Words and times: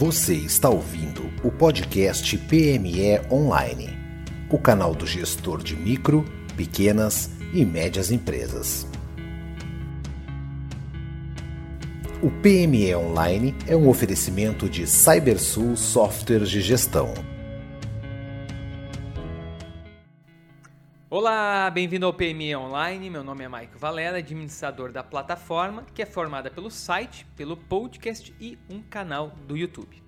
Você 0.00 0.32
está 0.32 0.70
ouvindo 0.70 1.30
o 1.44 1.50
podcast 1.50 2.38
PME 2.38 3.20
Online, 3.30 3.90
o 4.48 4.58
canal 4.58 4.94
do 4.94 5.06
gestor 5.06 5.62
de 5.62 5.76
micro, 5.76 6.24
pequenas 6.56 7.28
e 7.52 7.66
médias 7.66 8.10
empresas. 8.10 8.86
O 12.22 12.30
PME 12.30 12.94
Online 12.94 13.54
é 13.66 13.76
um 13.76 13.90
oferecimento 13.90 14.70
de 14.70 14.86
CyberSul 14.86 15.76
Softwares 15.76 16.48
de 16.48 16.62
Gestão. 16.62 17.12
Olá, 21.32 21.70
bem-vindo 21.70 22.06
ao 22.06 22.12
PME 22.12 22.56
Online. 22.56 23.08
Meu 23.08 23.22
nome 23.22 23.44
é 23.44 23.48
Maico 23.48 23.78
Valera, 23.78 24.18
administrador 24.18 24.90
da 24.90 25.04
plataforma, 25.04 25.86
que 25.94 26.02
é 26.02 26.04
formada 26.04 26.50
pelo 26.50 26.72
site, 26.72 27.24
pelo 27.36 27.56
podcast 27.56 28.34
e 28.40 28.58
um 28.68 28.82
canal 28.82 29.28
do 29.46 29.56
YouTube. 29.56 30.02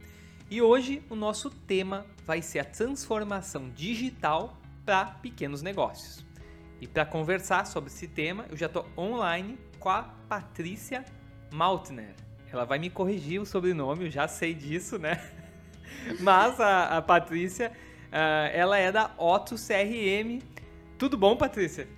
E 0.51 0.61
hoje 0.61 1.01
o 1.09 1.15
nosso 1.15 1.49
tema 1.49 2.05
vai 2.27 2.43
ser 2.43 2.59
a 2.59 2.65
transformação 2.65 3.71
digital 3.71 4.59
para 4.85 5.05
pequenos 5.05 5.63
negócios. 5.63 6.27
E 6.80 6.89
para 6.89 7.07
conversar 7.07 7.69
sobre 7.69 7.89
esse 7.89 8.09
tema, 8.09 8.45
eu 8.51 8.57
já 8.57 8.66
estou 8.66 8.85
online 8.99 9.57
com 9.79 9.91
a 9.91 10.02
Patrícia 10.29 11.05
Maltner. 11.52 12.16
Ela 12.52 12.65
vai 12.65 12.80
me 12.80 12.91
corrigir 12.91 13.41
o 13.41 13.47
sobrenome, 13.47 14.07
eu 14.07 14.11
já 14.11 14.27
sei 14.27 14.55
disso, 14.55 14.99
né? 14.99 15.25
Mas 16.19 16.59
a, 16.59 16.97
a 16.97 17.01
Patrícia, 17.01 17.71
uh, 18.09 18.51
ela 18.52 18.77
é 18.77 18.91
da 18.91 19.13
Otto 19.16 19.55
CRM 19.55 20.51
tudo 21.02 21.19
bom, 21.19 21.37
Patrícia? 21.37 21.88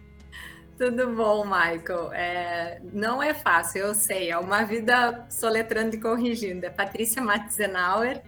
Tudo 0.79 1.13
bom, 1.13 1.45
Michael. 1.45 2.11
É, 2.15 2.81
não 2.91 3.23
é 3.23 3.35
fácil, 3.35 3.81
eu 3.81 3.95
sei. 3.95 4.31
É 4.31 4.39
uma 4.39 4.63
vida 4.65 5.27
soletrando 5.29 5.95
e 5.95 6.01
corrigindo. 6.01 6.65
É 6.65 6.71
Patrícia 6.71 7.21
Matzenauer, 7.21 8.23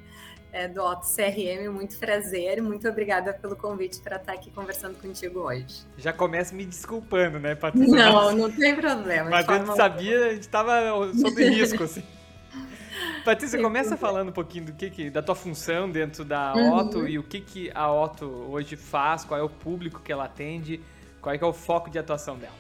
é, 0.53 0.69
do 0.69 0.83
Auto 0.83 1.07
CRM. 1.07 1.73
Muito 1.73 1.99
prazer. 1.99 2.61
Muito 2.61 2.87
obrigada 2.87 3.33
pelo 3.33 3.57
convite 3.57 4.01
para 4.01 4.17
estar 4.17 4.35
aqui 4.35 4.51
conversando 4.51 5.01
contigo 5.01 5.41
hoje. 5.41 5.87
Já 5.97 6.13
começa 6.13 6.55
me 6.55 6.67
desculpando, 6.67 7.39
né, 7.39 7.55
Patrícia? 7.55 7.97
Não, 7.97 8.33
não 8.37 8.51
tem 8.51 8.77
problema. 8.77 9.31
Mas 9.31 9.49
a 9.49 9.59
gente 9.59 9.77
sabia, 9.77 10.27
a 10.27 10.35
gente 10.35 10.43
estava 10.43 11.11
sob 11.15 11.41
risco, 11.49 11.85
assim. 11.85 12.03
Patrícia, 13.27 13.61
começa 13.61 13.97
falando 13.97 14.29
um 14.29 14.33
pouquinho 14.33 14.67
do 14.67 14.73
que, 14.73 14.89
que, 14.89 15.11
da 15.11 15.21
tua 15.21 15.35
função 15.35 15.91
dentro 15.91 16.25
da 16.25 16.55
uhum. 16.55 16.77
Otto 16.77 17.09
e 17.09 17.19
o 17.19 17.25
que, 17.25 17.41
que 17.41 17.73
a 17.75 17.91
Otto 17.91 18.25
hoje 18.25 18.77
faz, 18.77 19.25
qual 19.25 19.41
é 19.41 19.43
o 19.43 19.49
público 19.49 20.01
que 20.01 20.13
ela 20.13 20.27
atende, 20.27 20.81
qual 21.21 21.35
é, 21.35 21.39
é 21.39 21.45
o 21.45 21.53
foco 21.53 21.91
de 21.91 21.99
atuação 21.99 22.39
dela. 22.39 22.55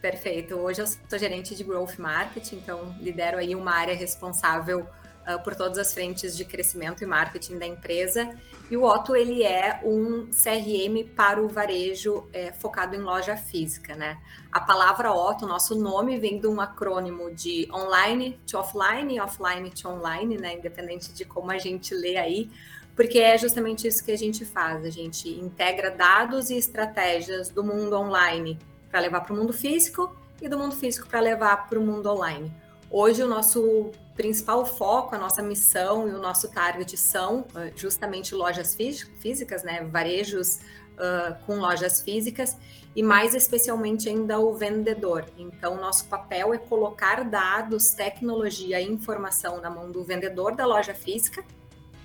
Perfeito. 0.00 0.54
Hoje 0.54 0.80
eu 0.80 0.86
sou 0.86 1.18
gerente 1.18 1.56
de 1.56 1.64
Growth 1.64 1.98
Marketing, 1.98 2.58
então 2.58 2.94
lidero 3.00 3.38
aí 3.38 3.56
uma 3.56 3.72
área 3.72 3.94
responsável 3.94 4.86
uh, 5.28 5.42
por 5.42 5.54
todas 5.54 5.78
as 5.78 5.92
frentes 5.92 6.36
de 6.36 6.44
crescimento 6.44 7.02
e 7.02 7.06
marketing 7.06 7.58
da 7.58 7.66
empresa. 7.66 8.30
E 8.70 8.76
o 8.76 8.84
Otto, 8.84 9.16
ele 9.16 9.42
é 9.42 9.80
um 9.84 10.26
CRM 10.26 11.04
para 11.16 11.42
o 11.42 11.48
varejo 11.48 12.28
é, 12.32 12.52
focado 12.52 12.94
em 12.94 13.00
loja 13.00 13.36
física, 13.36 13.96
né? 13.96 14.18
A 14.52 14.60
palavra 14.60 15.12
Otto, 15.12 15.46
nosso 15.46 15.74
nome, 15.74 16.18
vem 16.18 16.38
de 16.38 16.46
um 16.46 16.60
acrônimo 16.60 17.32
de 17.34 17.68
online 17.72 18.38
to 18.46 18.58
offline 18.58 19.18
offline 19.20 19.70
to 19.70 19.88
online, 19.88 20.36
né? 20.36 20.54
Independente 20.54 21.12
de 21.12 21.24
como 21.24 21.50
a 21.50 21.58
gente 21.58 21.94
lê 21.94 22.16
aí, 22.16 22.50
porque 22.94 23.18
é 23.18 23.36
justamente 23.36 23.88
isso 23.88 24.04
que 24.04 24.12
a 24.12 24.18
gente 24.18 24.44
faz. 24.44 24.84
A 24.84 24.90
gente 24.90 25.28
integra 25.28 25.90
dados 25.90 26.50
e 26.50 26.56
estratégias 26.56 27.48
do 27.48 27.64
mundo 27.64 27.96
online 27.96 28.58
para 28.90 29.00
levar 29.00 29.22
para 29.22 29.32
o 29.32 29.36
mundo 29.36 29.52
físico 29.52 30.14
e 30.40 30.48
do 30.48 30.58
mundo 30.58 30.74
físico 30.74 31.08
para 31.08 31.20
levar 31.20 31.68
para 31.68 31.78
o 31.78 31.82
mundo 31.82 32.08
online. 32.08 32.52
Hoje, 32.92 33.22
o 33.22 33.28
nosso 33.28 33.92
principal 34.16 34.66
foco, 34.66 35.14
a 35.14 35.18
nossa 35.18 35.40
missão 35.40 36.08
e 36.08 36.10
o 36.10 36.18
nosso 36.18 36.48
target 36.48 36.96
são 36.96 37.42
uh, 37.42 37.70
justamente 37.76 38.34
lojas 38.34 38.74
físicas, 38.74 39.62
né? 39.62 39.84
Varejos 39.84 40.56
uh, 40.56 41.36
com 41.46 41.60
lojas 41.60 42.00
físicas 42.02 42.56
e 42.96 43.00
mais 43.00 43.32
especialmente 43.32 44.08
ainda 44.08 44.40
o 44.40 44.54
vendedor. 44.54 45.24
Então, 45.38 45.76
nosso 45.76 46.06
papel 46.06 46.52
é 46.52 46.58
colocar 46.58 47.22
dados, 47.22 47.92
tecnologia 47.92 48.80
e 48.80 48.90
informação 48.90 49.60
na 49.60 49.70
mão 49.70 49.92
do 49.92 50.02
vendedor 50.02 50.56
da 50.56 50.66
loja 50.66 50.92
física, 50.92 51.44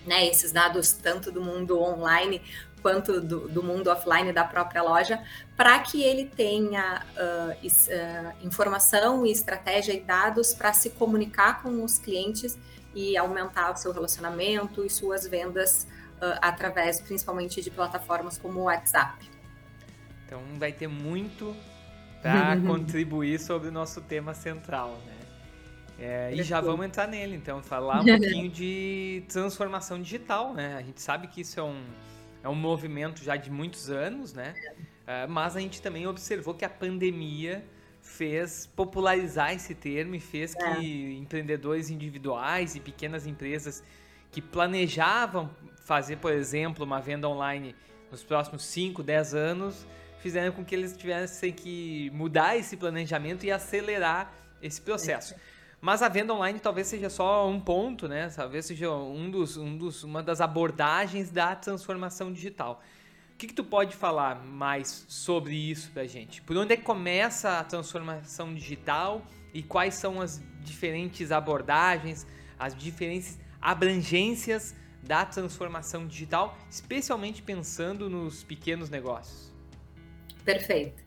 né? 0.05 0.27
Esses 0.27 0.51
dados 0.51 0.93
tanto 0.93 1.31
do 1.31 1.41
mundo 1.41 1.81
online 1.81 2.39
quanto 2.85 3.19
do, 3.19 3.47
do 3.47 3.63
mundo 3.63 3.89
offline 3.89 4.31
da 4.31 4.43
própria 4.43 4.83
loja, 4.83 5.19
para 5.57 5.79
que 5.79 6.03
ele 6.03 6.27
tenha 6.27 7.03
uh, 7.17 7.65
is, 7.65 7.87
uh, 7.87 8.45
informação 8.45 9.25
e 9.25 9.31
estratégia 9.31 9.91
e 9.91 10.01
dados 10.01 10.53
para 10.53 10.71
se 10.71 10.91
comunicar 10.91 11.63
com 11.63 11.83
os 11.83 11.97
clientes 11.97 12.59
e 12.93 13.17
aumentar 13.17 13.71
o 13.71 13.75
seu 13.75 13.91
relacionamento 13.91 14.85
e 14.85 14.89
suas 14.91 15.25
vendas 15.25 15.87
uh, 16.21 16.37
através 16.39 17.01
principalmente 17.01 17.59
de 17.59 17.71
plataformas 17.71 18.37
como 18.37 18.59
o 18.59 18.63
WhatsApp. 18.65 19.27
Então 20.27 20.39
vai 20.59 20.71
ter 20.71 20.87
muito 20.87 21.55
para 22.21 22.55
contribuir 22.61 23.39
sobre 23.39 23.69
o 23.69 23.71
nosso 23.71 23.99
tema 23.99 24.35
central, 24.35 25.01
né? 25.07 25.17
É, 25.97 26.31
e 26.35 26.43
já 26.43 26.61
vamos 26.61 26.85
entrar 26.85 27.07
nele, 27.07 27.35
então, 27.35 27.63
falar 27.63 28.01
um 28.01 28.05
pouquinho 28.19 28.47
de 28.47 29.23
transformação 29.27 29.99
digital, 29.99 30.53
né? 30.53 30.75
A 30.77 30.83
gente 30.83 31.01
sabe 31.01 31.27
que 31.27 31.41
isso 31.41 31.59
é 31.59 31.63
um, 31.63 31.81
é 32.45 32.49
um 32.49 32.53
movimento 32.55 33.23
já 33.23 33.35
de 33.35 33.49
muitos 33.49 33.89
anos, 33.89 34.31
né? 34.31 34.53
Uh, 35.01 35.27
mas 35.27 35.55
a 35.55 35.59
gente 35.59 35.81
também 35.81 36.05
observou 36.05 36.53
que 36.53 36.63
a 36.63 36.69
pandemia 36.69 37.65
fez 38.03 38.67
popularizar 38.67 39.51
esse 39.51 39.73
termo 39.73 40.13
e 40.13 40.19
fez 40.19 40.53
que 40.53 40.63
é. 40.63 41.17
empreendedores 41.17 41.89
individuais 41.89 42.75
e 42.75 42.79
pequenas 42.79 43.25
empresas 43.25 43.83
que 44.31 44.41
planejavam 44.41 45.49
fazer, 45.85 46.17
por 46.17 46.31
exemplo, 46.31 46.85
uma 46.85 47.01
venda 47.01 47.27
online 47.27 47.75
nos 48.11 48.23
próximos 48.23 48.63
5, 48.65 49.01
10 49.01 49.33
anos, 49.33 49.87
fizeram 50.19 50.53
com 50.53 50.63
que 50.63 50.75
eles 50.75 50.95
tivessem 50.95 51.51
que 51.51 52.11
mudar 52.11 52.55
esse 52.55 52.77
planejamento 52.77 53.43
e 53.43 53.51
acelerar 53.51 54.31
esse 54.61 54.79
processo. 54.79 55.33
É. 55.33 55.37
Mas 55.85 56.01
a 56.01 56.09
venda 56.09 56.33
online 56.33 56.59
talvez 56.59 56.87
seja 56.87 57.11
só 57.11 57.47
um 57.47 57.59
ponto, 57.59 58.07
né? 58.07 58.27
Talvez 58.35 58.65
seja 58.65 58.91
um 58.91 59.29
dos, 59.29 59.55
um 59.55 59.77
dos, 59.77 60.03
uma 60.03 60.23
das 60.23 60.41
abordagens 60.41 61.29
da 61.29 61.55
transformação 61.55 62.33
digital. 62.33 62.81
O 63.31 63.37
que, 63.37 63.45
que 63.45 63.53
tu 63.53 63.63
pode 63.63 63.95
falar 63.95 64.43
mais 64.43 65.05
sobre 65.07 65.53
isso 65.53 65.91
para 65.91 66.01
a 66.01 66.07
gente? 66.07 66.41
Por 66.41 66.57
onde 66.57 66.73
é 66.73 66.75
que 66.75 66.81
começa 66.81 67.59
a 67.59 67.63
transformação 67.63 68.51
digital 68.55 69.21
e 69.53 69.61
quais 69.61 69.93
são 69.93 70.19
as 70.19 70.41
diferentes 70.61 71.31
abordagens, 71.31 72.25
as 72.57 72.75
diferentes 72.75 73.37
abrangências 73.61 74.75
da 75.03 75.23
transformação 75.23 76.07
digital, 76.07 76.57
especialmente 76.67 77.43
pensando 77.43 78.09
nos 78.09 78.43
pequenos 78.43 78.89
negócios? 78.89 79.53
Perfeito. 80.43 81.04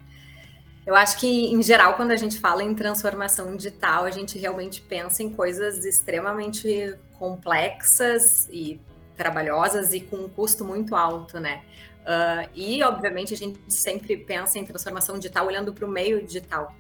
Eu 0.89 0.97
acho 0.97 1.19
que, 1.19 1.53
em 1.53 1.63
geral, 1.63 1.97
quando 1.97 2.13
a 2.13 2.17
gente 2.17 2.39
fala 2.39 2.65
em 2.65 2.75
transformação 2.75 3.55
digital, 3.55 4.07
a 4.07 4.11
gente 4.11 4.39
realmente 4.39 4.81
pensa 4.81 5.23
em 5.23 5.29
coisas 5.29 5.85
extremamente 5.85 6.97
complexas 7.19 8.49
e 8.51 8.81
trabalhosas 9.15 9.93
e 9.93 10.01
com 10.01 10.17
um 10.17 10.29
custo 10.31 10.65
muito 10.65 10.97
alto, 10.97 11.39
né? 11.39 11.61
Uh, 12.01 12.49
e, 12.55 12.83
obviamente, 12.83 13.35
a 13.35 13.37
gente 13.37 13.61
sempre 13.69 14.17
pensa 14.17 14.59
em 14.59 14.65
transformação 14.65 15.17
digital 15.19 15.47
olhando 15.47 15.75
para 15.75 15.85
o 15.85 15.89
meio 15.91 16.25
digital. 16.25 16.75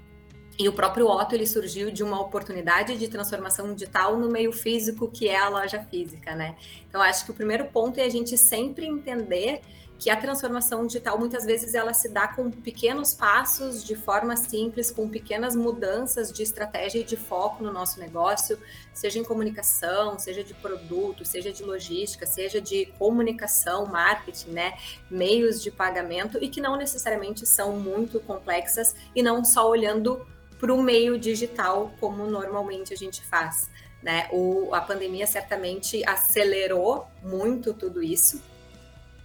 E 0.59 0.67
o 0.67 0.73
próprio 0.73 1.07
Otto 1.07 1.35
ele 1.35 1.47
surgiu 1.47 1.91
de 1.91 2.03
uma 2.03 2.19
oportunidade 2.19 2.97
de 2.97 3.09
transformação 3.09 3.75
digital 3.75 4.17
no 4.17 4.31
meio 4.31 4.53
físico, 4.53 5.11
que 5.11 5.29
é 5.29 5.37
a 5.37 5.51
loja 5.51 5.81
física, 5.83 6.35
né? 6.35 6.57
Então, 6.89 7.03
acho 7.03 7.27
que 7.27 7.31
o 7.31 7.35
primeiro 7.35 7.67
ponto 7.67 8.01
é 8.01 8.05
a 8.05 8.09
gente 8.09 8.39
sempre 8.39 8.87
entender 8.87 9.61
que 9.99 10.11
a 10.11 10.17
transformação 10.17 10.87
digital 10.87 11.19
muitas 11.19 11.45
vezes 11.45 11.75
ela 11.75 11.93
se 11.93 12.09
dá 12.09 12.29
com 12.29 12.51
pequenos 12.51 13.13
passos, 13.13 13.83
de 13.85 13.97
forma 13.97 14.37
simples, 14.37 14.93
com 14.93 15.09
pequenas 15.09 15.57
mudanças 15.57 16.33
de 16.33 16.43
estratégia 16.43 17.01
e 17.01 17.05
de 17.05 17.17
foco 17.17 17.65
no 17.65 17.73
nosso 17.73 17.99
negócio, 17.99 18.59
seja 18.95 19.19
em 19.19 19.25
comunicação, 19.25 20.17
seja 20.17 20.45
de 20.45 20.55
produto, 20.55 21.25
seja 21.25 21.53
de 21.53 21.65
logística, 21.65 22.27
seja 22.27 22.61
de 22.61 22.87
comunicação, 22.99 23.87
marketing, 23.87 24.51
né, 24.51 24.79
meios 25.11 25.61
de 25.61 25.71
pagamento 25.71 26.39
e 26.41 26.49
que 26.49 26.61
não 26.61 26.77
necessariamente 26.77 27.45
são 27.45 27.73
muito 27.73 28.21
complexas 28.21 28.95
e 29.17 29.23
não 29.23 29.45
só 29.45 29.69
olhando 29.69 30.25
para 30.61 30.73
o 30.73 30.81
meio 30.81 31.19
digital 31.19 31.93
como 31.99 32.25
normalmente 32.27 32.95
a 32.95 32.97
gente 32.97 33.25
faz. 33.25 33.69
Né? 34.01 34.29
O, 34.31 34.73
a 34.73 34.81
pandemia 34.81 35.27
certamente 35.27 36.05
acelerou 36.07 37.07
muito 37.23 37.75
tudo 37.75 38.01
isso, 38.01 38.41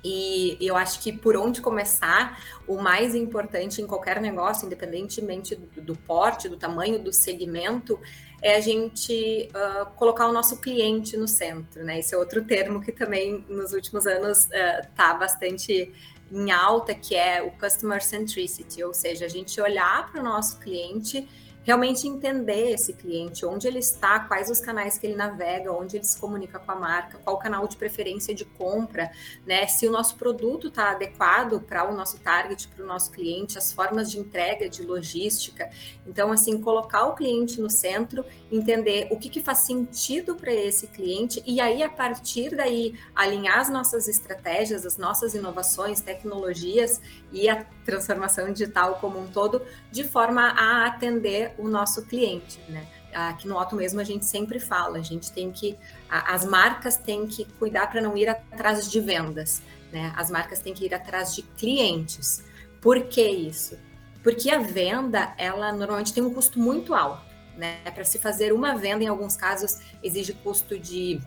e 0.03 0.57
eu 0.59 0.75
acho 0.75 0.99
que 0.99 1.13
por 1.13 1.37
onde 1.37 1.61
começar, 1.61 2.43
o 2.67 2.77
mais 2.81 3.15
importante 3.15 3.81
em 3.81 3.87
qualquer 3.87 4.19
negócio, 4.19 4.65
independentemente 4.65 5.55
do, 5.55 5.95
porte, 5.95 6.49
do 6.49 6.57
tamanho, 6.57 6.99
do 6.99 7.13
segmento, 7.13 7.99
é 8.41 8.55
a 8.55 8.59
gente 8.59 9.49
uh, 9.55 9.85
colocar 9.95 10.27
o 10.27 10.33
nosso 10.33 10.59
cliente 10.59 11.15
no 11.15 11.27
centro, 11.27 11.83
né? 11.83 11.99
Esse 11.99 12.13
é 12.13 12.17
outro 12.17 12.43
termo 12.43 12.81
que 12.81 12.91
também 12.91 13.45
nos 13.47 13.71
últimos 13.71 14.05
anos 14.05 14.49
está 14.51 15.15
uh, 15.15 15.19
bastante 15.19 15.93
em 16.29 16.51
alta, 16.51 16.93
que 16.93 17.15
é 17.15 17.41
o 17.41 17.51
customer 17.51 18.03
centricity, 18.03 18.83
ou 18.83 18.93
seja, 18.93 19.25
a 19.25 19.29
gente 19.29 19.61
olhar 19.61 20.11
para 20.11 20.19
o 20.19 20.23
nosso 20.23 20.59
cliente 20.59 21.27
realmente 21.63 22.07
entender 22.07 22.71
esse 22.71 22.93
cliente, 22.93 23.45
onde 23.45 23.67
ele 23.67 23.79
está, 23.79 24.19
quais 24.19 24.49
os 24.49 24.59
canais 24.59 24.97
que 24.97 25.07
ele 25.07 25.15
navega, 25.15 25.71
onde 25.71 25.97
ele 25.97 26.03
se 26.03 26.19
comunica 26.19 26.59
com 26.59 26.71
a 26.71 26.75
marca, 26.75 27.17
qual 27.23 27.37
canal 27.37 27.67
de 27.67 27.77
preferência 27.77 28.35
de 28.35 28.45
compra, 28.45 29.11
né? 29.45 29.65
Se 29.67 29.87
o 29.87 29.91
nosso 29.91 30.15
produto 30.15 30.67
está 30.67 30.91
adequado 30.91 31.61
para 31.61 31.89
o 31.89 31.95
nosso 31.95 32.19
target, 32.19 32.67
para 32.67 32.83
o 32.83 32.87
nosso 32.87 33.11
cliente, 33.11 33.57
as 33.57 33.71
formas 33.71 34.11
de 34.11 34.19
entrega, 34.19 34.69
de 34.69 34.83
logística. 34.83 35.69
Então, 36.05 36.31
assim, 36.31 36.61
colocar 36.61 37.05
o 37.05 37.15
cliente 37.15 37.59
no 37.61 37.69
centro, 37.69 38.25
entender 38.51 39.07
o 39.09 39.17
que, 39.17 39.29
que 39.29 39.41
faz 39.41 39.59
sentido 39.59 40.35
para 40.35 40.53
esse 40.53 40.87
cliente 40.87 41.41
e 41.45 41.61
aí, 41.61 41.81
a 41.81 41.89
partir 41.89 42.55
daí, 42.55 42.93
alinhar 43.15 43.59
as 43.59 43.69
nossas 43.69 44.07
estratégias, 44.07 44.85
as 44.85 44.97
nossas 44.97 45.33
inovações, 45.33 46.01
tecnologias 46.01 47.01
e 47.33 47.49
a 47.49 47.65
transformação 47.83 48.53
digital 48.53 48.95
como 49.01 49.19
um 49.19 49.27
todo, 49.27 49.61
de 49.91 50.03
forma 50.03 50.49
a 50.49 50.85
atender 50.85 51.53
o 51.57 51.67
nosso 51.67 52.05
cliente, 52.05 52.61
né? 52.69 52.87
Aqui 53.13 53.47
no 53.47 53.57
Auto 53.57 53.75
mesmo 53.75 53.99
a 53.99 54.03
gente 54.03 54.25
sempre 54.25 54.59
fala, 54.59 54.97
a 54.97 55.01
gente 55.01 55.31
tem 55.31 55.51
que, 55.51 55.77
as 56.09 56.45
marcas 56.45 56.95
têm 56.95 57.27
que 57.27 57.45
cuidar 57.59 57.87
para 57.87 58.01
não 58.01 58.15
ir 58.15 58.29
atrás 58.29 58.89
de 58.89 58.99
vendas, 58.99 59.61
né? 59.91 60.13
As 60.15 60.31
marcas 60.31 60.59
têm 60.59 60.73
que 60.73 60.85
ir 60.85 60.93
atrás 60.93 61.35
de 61.35 61.41
clientes. 61.41 62.43
Por 62.79 63.01
que 63.03 63.27
isso? 63.27 63.77
Porque 64.23 64.49
a 64.49 64.59
venda, 64.59 65.33
ela 65.37 65.71
normalmente 65.73 66.13
tem 66.13 66.23
um 66.23 66.33
custo 66.33 66.59
muito 66.59 66.93
alto, 66.93 67.25
né? 67.57 67.81
Para 67.93 68.05
se 68.05 68.17
fazer 68.17 68.53
uma 68.53 68.75
venda, 68.75 69.03
em 69.03 69.07
alguns 69.07 69.35
casos, 69.35 69.79
exige 70.01 70.33
custo 70.33 70.79
de 70.79 71.21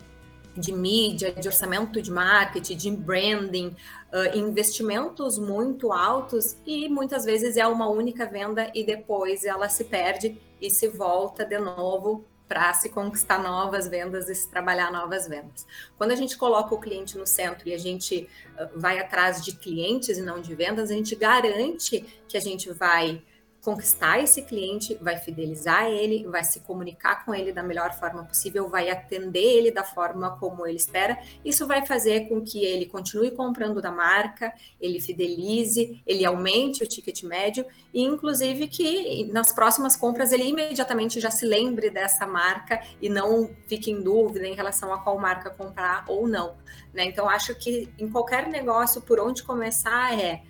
de 0.57 0.73
mídia, 0.73 1.33
de 1.33 1.47
orçamento 1.47 2.01
de 2.01 2.11
marketing, 2.11 2.77
de 2.77 2.91
branding, 2.91 3.77
uh, 4.13 4.37
investimentos 4.37 5.39
muito 5.39 5.93
altos 5.93 6.57
e 6.67 6.89
muitas 6.89 7.25
vezes 7.25 7.57
é 7.57 7.67
uma 7.67 7.89
única 7.89 8.27
venda 8.27 8.71
e 8.75 8.85
depois 8.85 9.45
ela 9.45 9.69
se 9.69 9.85
perde 9.85 10.39
e 10.61 10.71
se 10.71 10.89
volta 10.89 11.45
de 11.45 11.59
novo 11.59 12.25
para 12.49 12.73
se 12.75 12.89
conquistar 12.89 13.43
novas 13.43 13.89
vendas 13.89 14.29
e 14.29 14.35
se 14.35 14.49
trabalhar 14.49 14.93
novas 14.93 15.27
vendas. 15.27 15.67
Quando 15.99 16.13
a 16.13 16.15
gente 16.15 16.37
coloca 16.37 16.75
o 16.75 16.79
cliente 16.79 17.19
no 17.19 17.27
centro 17.27 17.69
e 17.69 17.75
a 17.75 17.79
gente 17.79 18.29
uh, 18.55 18.79
vai 18.79 18.99
atrás 18.99 19.45
de 19.45 19.53
clientes 19.57 20.17
e 20.17 20.23
não 20.23 20.41
de 20.41 20.55
vendas, 20.55 20.91
a 20.91 20.95
gente 20.95 21.15
garante 21.15 22.05
que 22.29 22.37
a 22.37 22.41
gente 22.41 22.71
vai 22.73 23.23
conquistar 23.67 24.23
esse 24.23 24.43
cliente, 24.43 24.97
vai 25.01 25.19
fidelizar 25.19 25.87
ele, 25.87 26.25
vai 26.29 26.45
se 26.45 26.61
comunicar 26.61 27.25
com 27.25 27.35
ele 27.35 27.53
da 27.53 27.65
melhor 27.65 27.93
forma 27.99 28.23
possível, 28.23 28.69
vai 28.69 28.89
atender 28.89 29.41
ele 29.41 29.73
da 29.73 29.83
forma 29.83 30.39
como 30.39 30.65
ele 30.65 30.77
espera. 30.77 31.19
Isso 31.45 31.67
vai 31.67 31.85
fazer 31.85 32.29
com 32.29 32.41
que 32.41 32.65
ele 32.65 32.87
continue 32.87 33.33
comprando 33.33 33.83
da 33.83 33.91
marca, 33.91 34.55
ele 34.81 35.01
fidelize, 35.01 36.01
ele 36.07 36.25
aumente 36.25 36.85
o 36.85 36.87
ticket 36.87 37.25
médio 37.25 37.67
e, 37.93 38.05
inclusive, 38.05 38.69
que 38.69 39.29
nas 39.33 39.51
próximas 39.51 39.97
compras 39.97 40.31
ele 40.31 40.45
imediatamente 40.45 41.19
já 41.19 41.33
se 41.33 41.45
lembre 41.45 41.91
dessa 41.91 42.25
marca 42.25 42.81
e 43.03 43.09
não 43.09 43.51
fique 43.67 43.91
em 43.91 44.01
dúvida 44.01 44.47
em 44.47 44.55
relação 44.55 44.95
a 44.95 44.99
qual 44.99 45.19
marca 45.19 45.51
comprar 45.51 46.05
ou 46.07 46.29
não. 46.29 46.55
Né? 46.95 47.07
Então, 47.07 47.29
acho 47.29 47.53
que 47.57 47.93
em 47.99 48.09
qualquer 48.09 48.47
negócio, 48.47 49.03
por 49.03 49.19
onde 49.19 49.43
começar 49.43 50.17
é 50.17 50.43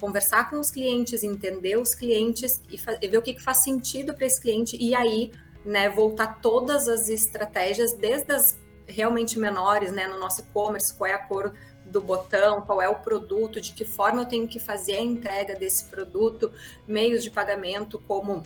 conversar 0.00 0.50
com 0.50 0.58
os 0.58 0.70
clientes, 0.70 1.22
entender 1.22 1.76
os 1.78 1.94
clientes 1.94 2.60
e, 2.70 2.78
e 3.02 3.08
ver 3.08 3.18
o 3.18 3.22
que, 3.22 3.34
que 3.34 3.42
faz 3.42 3.58
sentido 3.58 4.14
para 4.14 4.26
esse 4.26 4.40
cliente 4.40 4.76
e 4.80 4.94
aí, 4.94 5.32
né, 5.64 5.88
voltar 5.88 6.40
todas 6.40 6.88
as 6.88 7.08
estratégias, 7.08 7.92
desde 7.92 8.32
as 8.32 8.58
realmente 8.86 9.38
menores, 9.38 9.90
né, 9.90 10.06
no 10.06 10.18
nosso 10.18 10.40
e-commerce, 10.40 10.94
qual 10.94 11.10
é 11.10 11.14
a 11.14 11.18
cor 11.18 11.52
do 11.84 12.00
botão, 12.00 12.62
qual 12.62 12.80
é 12.80 12.88
o 12.88 12.96
produto, 12.96 13.60
de 13.60 13.72
que 13.72 13.84
forma 13.84 14.22
eu 14.22 14.26
tenho 14.26 14.46
que 14.46 14.58
fazer 14.58 14.96
a 14.96 15.00
entrega 15.00 15.54
desse 15.54 15.84
produto, 15.84 16.52
meios 16.86 17.22
de 17.22 17.30
pagamento 17.30 17.98
como 18.06 18.42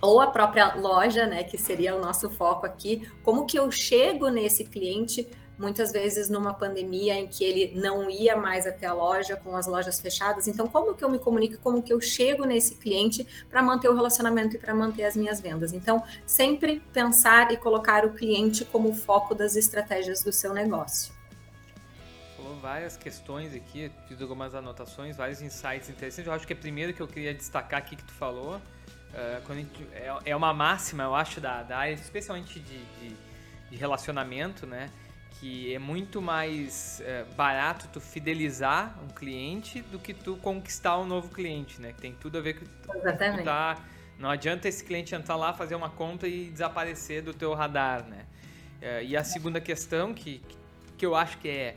ou 0.00 0.20
a 0.20 0.26
própria 0.26 0.74
loja, 0.74 1.26
né, 1.26 1.44
que 1.44 1.56
seria 1.56 1.96
o 1.96 2.00
nosso 2.00 2.28
foco 2.28 2.66
aqui, 2.66 3.08
como 3.22 3.46
que 3.46 3.58
eu 3.58 3.70
chego 3.70 4.28
nesse 4.28 4.64
cliente 4.64 5.26
muitas 5.58 5.92
vezes 5.92 6.28
numa 6.28 6.52
pandemia 6.52 7.14
em 7.14 7.26
que 7.26 7.44
ele 7.44 7.78
não 7.78 8.10
ia 8.10 8.36
mais 8.36 8.66
até 8.66 8.86
a 8.86 8.92
loja, 8.92 9.36
com 9.36 9.56
as 9.56 9.66
lojas 9.66 10.00
fechadas. 10.00 10.48
Então, 10.48 10.66
como 10.66 10.94
que 10.94 11.04
eu 11.04 11.08
me 11.08 11.18
comunico, 11.18 11.58
como 11.62 11.82
que 11.82 11.92
eu 11.92 12.00
chego 12.00 12.44
nesse 12.44 12.76
cliente 12.76 13.26
para 13.48 13.62
manter 13.62 13.88
o 13.88 13.94
relacionamento 13.94 14.56
e 14.56 14.58
para 14.58 14.74
manter 14.74 15.04
as 15.04 15.16
minhas 15.16 15.40
vendas? 15.40 15.72
Então, 15.72 16.02
sempre 16.26 16.80
pensar 16.92 17.52
e 17.52 17.56
colocar 17.56 18.04
o 18.04 18.12
cliente 18.12 18.64
como 18.64 18.94
foco 18.94 19.34
das 19.34 19.56
estratégias 19.56 20.22
do 20.22 20.32
seu 20.32 20.52
negócio. 20.52 21.14
Falou 22.36 22.56
várias 22.56 22.96
questões 22.96 23.54
aqui, 23.54 23.90
fiz 24.08 24.20
algumas 24.20 24.54
anotações, 24.54 25.16
vários 25.16 25.40
insights 25.40 25.88
interessantes. 25.88 26.26
Eu 26.26 26.32
acho 26.32 26.46
que 26.46 26.52
é 26.52 26.56
primeiro 26.56 26.92
que 26.92 27.00
eu 27.00 27.08
queria 27.08 27.32
destacar 27.32 27.78
aqui 27.78 27.96
que 27.96 28.04
tu 28.04 28.12
falou, 28.12 28.56
uh, 28.56 29.54
gente, 29.54 29.86
é, 29.92 30.12
é, 30.26 30.36
uma 30.36 30.52
máxima, 30.52 31.04
eu 31.04 31.14
acho, 31.14 31.40
da, 31.40 31.62
da 31.62 31.78
área, 31.78 31.94
especialmente 31.94 32.58
de, 32.58 32.84
de, 32.84 33.16
de 33.70 33.76
relacionamento, 33.76 34.66
né? 34.66 34.90
Que 35.40 35.74
é 35.74 35.78
muito 35.78 36.22
mais 36.22 37.00
é, 37.00 37.24
barato 37.36 37.88
tu 37.92 38.00
fidelizar 38.00 38.98
um 39.04 39.08
cliente 39.08 39.82
do 39.82 39.98
que 39.98 40.14
tu 40.14 40.36
conquistar 40.36 40.98
um 40.98 41.04
novo 41.04 41.28
cliente, 41.28 41.80
né? 41.80 41.92
Que 41.92 42.00
tem 42.00 42.12
tudo 42.14 42.38
a 42.38 42.40
ver 42.40 42.54
com 42.54 42.96
Exatamente. 42.96 43.40
tu 43.40 43.44
tá, 43.44 43.78
não 44.18 44.30
adianta 44.30 44.68
esse 44.68 44.84
cliente 44.84 45.14
entrar 45.14 45.36
lá, 45.36 45.52
fazer 45.52 45.74
uma 45.74 45.90
conta 45.90 46.28
e 46.28 46.50
desaparecer 46.50 47.22
do 47.22 47.34
teu 47.34 47.52
radar, 47.52 48.04
né? 48.06 48.26
É, 48.80 49.04
e 49.04 49.16
a 49.16 49.24
segunda 49.24 49.60
questão 49.60 50.14
que, 50.14 50.42
que 50.96 51.04
eu 51.04 51.14
acho 51.14 51.38
que 51.38 51.48
é 51.48 51.76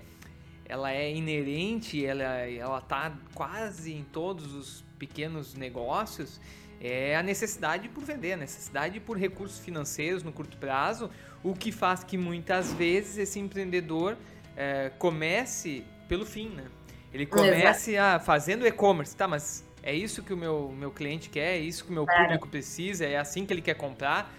ela 0.70 0.92
é 0.92 1.14
inerente, 1.14 2.06
ela 2.06 2.24
ela 2.24 2.82
tá 2.82 3.14
quase 3.34 3.94
em 3.94 4.04
todos 4.04 4.54
os 4.54 4.84
pequenos 5.00 5.54
negócios, 5.54 6.42
é 6.82 7.16
a 7.16 7.24
necessidade 7.24 7.90
por 7.90 8.04
vender, 8.04 8.34
a 8.34 8.38
necessidade 8.38 9.00
por 9.00 9.18
recursos 9.18 9.60
financeiros 9.60 10.24
no 10.24 10.32
curto 10.32 10.58
prazo, 10.58 11.10
o 11.44 11.54
que 11.54 11.72
faz 11.72 12.04
que 12.04 12.18
muitas 12.18 12.74
vezes 12.74 13.18
esse 13.18 13.40
empreendedor 13.40 14.18
é, 14.56 14.92
comece 14.98 15.84
pelo 16.08 16.26
fim, 16.26 16.50
né? 16.50 16.66
Ele 17.14 17.26
comece 17.26 17.98
a, 17.98 18.20
fazendo 18.20 18.66
e-commerce, 18.68 19.16
tá? 19.16 19.28
Mas 19.28 19.66
é 19.82 19.94
isso 19.94 20.22
que 20.22 20.34
o 20.34 20.38
meu, 20.38 20.74
meu 20.78 20.92
cliente 20.92 21.30
quer, 21.30 21.56
é 21.56 21.60
isso 21.60 21.86
que 21.86 21.92
o 21.92 21.94
meu 21.94 22.06
público 22.06 22.48
precisa, 22.48 23.06
é 23.06 23.18
assim 23.18 23.46
que 23.46 23.54
ele 23.54 23.62
quer 23.62 23.76
comprar. 23.76 24.34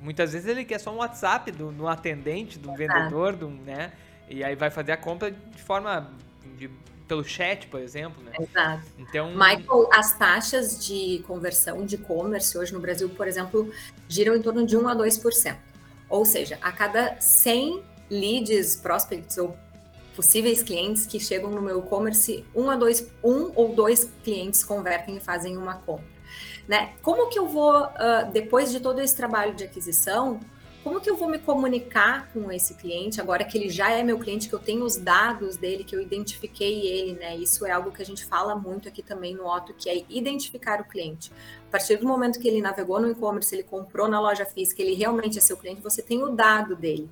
Muitas 0.00 0.32
vezes 0.32 0.48
ele 0.48 0.64
quer 0.64 0.78
só 0.78 0.92
um 0.92 0.96
WhatsApp 0.96 1.50
do, 1.52 1.70
do 1.70 1.88
atendente, 1.88 2.58
do 2.58 2.74
vendedor, 2.74 3.34
do, 3.34 3.48
né? 3.48 3.92
E 4.28 4.42
aí 4.42 4.54
vai 4.54 4.70
fazer 4.70 4.92
a 4.92 4.96
compra 4.96 5.30
de 5.30 5.62
forma 5.62 6.10
de 6.56 6.70
pelo 7.06 7.24
chat, 7.24 7.66
por 7.68 7.80
exemplo, 7.80 8.22
né? 8.22 8.32
Exato. 8.38 8.84
Então, 8.98 9.30
Michael, 9.30 9.88
as 9.92 10.16
taxas 10.18 10.84
de 10.84 11.22
conversão 11.26 11.84
de 11.84 11.94
e-commerce 11.94 12.56
hoje 12.56 12.72
no 12.72 12.80
Brasil, 12.80 13.08
por 13.08 13.28
exemplo, 13.28 13.70
giram 14.08 14.34
em 14.34 14.42
torno 14.42 14.66
de 14.66 14.76
1 14.76 14.88
a 14.88 14.94
2%. 14.94 15.56
Ou 16.08 16.24
seja, 16.24 16.58
a 16.60 16.72
cada 16.72 17.20
100 17.20 17.82
leads, 18.10 18.76
prospects 18.76 19.38
ou 19.38 19.56
possíveis 20.14 20.62
clientes 20.62 21.06
que 21.06 21.20
chegam 21.20 21.50
no 21.50 21.60
meu 21.60 21.80
e-commerce, 21.80 22.44
um 22.54 22.70
a 22.70 22.76
dois, 22.76 23.06
um 23.22 23.52
ou 23.54 23.74
dois 23.74 24.10
clientes 24.24 24.64
convertem 24.64 25.16
e 25.16 25.20
fazem 25.20 25.56
uma 25.56 25.74
compra. 25.74 26.16
Né? 26.66 26.94
Como 27.02 27.28
que 27.28 27.38
eu 27.38 27.46
vou, 27.46 27.84
uh, 27.84 28.30
depois 28.32 28.72
de 28.72 28.80
todo 28.80 29.00
esse 29.00 29.14
trabalho 29.14 29.54
de 29.54 29.64
aquisição, 29.64 30.40
como 30.86 31.00
que 31.00 31.10
eu 31.10 31.16
vou 31.16 31.28
me 31.28 31.40
comunicar 31.40 32.28
com 32.32 32.52
esse 32.52 32.74
cliente 32.74 33.20
agora 33.20 33.42
que 33.42 33.58
ele 33.58 33.68
já 33.68 33.90
é 33.90 34.04
meu 34.04 34.20
cliente, 34.20 34.48
que 34.48 34.54
eu 34.54 34.58
tenho 34.60 34.84
os 34.84 34.96
dados 34.96 35.56
dele, 35.56 35.82
que 35.82 35.96
eu 35.96 36.00
identifiquei 36.00 36.86
ele, 36.86 37.14
né? 37.14 37.36
Isso 37.36 37.66
é 37.66 37.72
algo 37.72 37.90
que 37.90 38.00
a 38.00 38.06
gente 38.06 38.24
fala 38.24 38.54
muito 38.54 38.88
aqui 38.88 39.02
também 39.02 39.34
no 39.34 39.48
Otto, 39.52 39.74
que 39.74 39.90
é 39.90 40.04
identificar 40.08 40.80
o 40.80 40.84
cliente. 40.84 41.32
A 41.66 41.72
partir 41.72 41.96
do 41.96 42.06
momento 42.06 42.38
que 42.38 42.46
ele 42.46 42.60
navegou 42.60 43.00
no 43.00 43.10
e-commerce, 43.10 43.52
ele 43.52 43.64
comprou 43.64 44.06
na 44.06 44.20
loja 44.20 44.46
física, 44.46 44.80
ele 44.80 44.94
realmente 44.94 45.38
é 45.38 45.40
seu 45.40 45.56
cliente, 45.56 45.80
você 45.80 46.00
tem 46.00 46.22
o 46.22 46.28
dado 46.28 46.76
dele. 46.76 47.10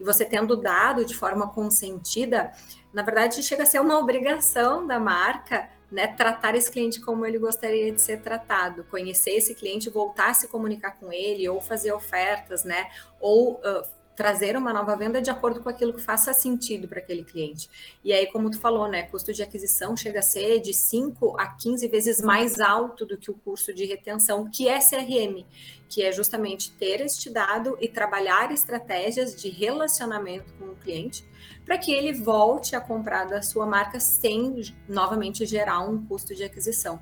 E 0.00 0.02
você 0.02 0.24
tendo 0.24 0.54
o 0.54 0.56
dado 0.56 1.04
de 1.04 1.14
forma 1.14 1.46
consentida, 1.46 2.50
na 2.92 3.04
verdade 3.04 3.40
chega 3.40 3.62
a 3.62 3.66
ser 3.66 3.80
uma 3.80 4.00
obrigação 4.00 4.84
da 4.84 4.98
marca 4.98 5.68
né, 5.92 6.06
tratar 6.06 6.54
esse 6.54 6.70
cliente 6.70 7.00
como 7.00 7.26
ele 7.26 7.38
gostaria 7.38 7.92
de 7.92 8.00
ser 8.00 8.22
tratado, 8.22 8.84
conhecer 8.84 9.32
esse 9.32 9.54
cliente, 9.54 9.90
voltar 9.90 10.30
a 10.30 10.34
se 10.34 10.48
comunicar 10.48 10.98
com 10.98 11.12
ele, 11.12 11.48
ou 11.48 11.60
fazer 11.60 11.92
ofertas, 11.92 12.64
né, 12.64 12.90
ou 13.20 13.56
uh, 13.56 13.84
trazer 14.16 14.56
uma 14.56 14.72
nova 14.72 14.96
venda 14.96 15.20
de 15.20 15.30
acordo 15.30 15.60
com 15.60 15.68
aquilo 15.68 15.92
que 15.92 16.00
faça 16.00 16.32
sentido 16.32 16.88
para 16.88 16.98
aquele 16.98 17.24
cliente. 17.24 17.68
E 18.02 18.12
aí, 18.12 18.26
como 18.26 18.50
tu 18.50 18.58
falou, 18.58 18.88
né, 18.88 19.02
custo 19.04 19.32
de 19.32 19.42
aquisição 19.42 19.96
chega 19.96 20.20
a 20.20 20.22
ser 20.22 20.60
de 20.60 20.72
5 20.72 21.38
a 21.38 21.46
15 21.48 21.86
vezes 21.88 22.20
mais 22.20 22.58
alto 22.58 23.04
do 23.04 23.18
que 23.18 23.30
o 23.30 23.34
custo 23.34 23.72
de 23.72 23.84
retenção, 23.84 24.48
que 24.50 24.68
é 24.68 24.78
CRM, 24.78 25.44
que 25.92 26.02
é 26.02 26.10
justamente 26.10 26.72
ter 26.72 27.02
este 27.02 27.28
dado 27.28 27.76
e 27.78 27.86
trabalhar 27.86 28.50
estratégias 28.50 29.36
de 29.36 29.50
relacionamento 29.50 30.50
com 30.54 30.70
o 30.70 30.76
cliente 30.76 31.22
para 31.66 31.76
que 31.76 31.92
ele 31.92 32.14
volte 32.14 32.74
a 32.74 32.80
comprar 32.80 33.26
da 33.26 33.42
sua 33.42 33.66
marca 33.66 34.00
sem 34.00 34.74
novamente 34.88 35.44
gerar 35.44 35.80
um 35.80 36.02
custo 36.06 36.34
de 36.34 36.44
aquisição. 36.44 36.98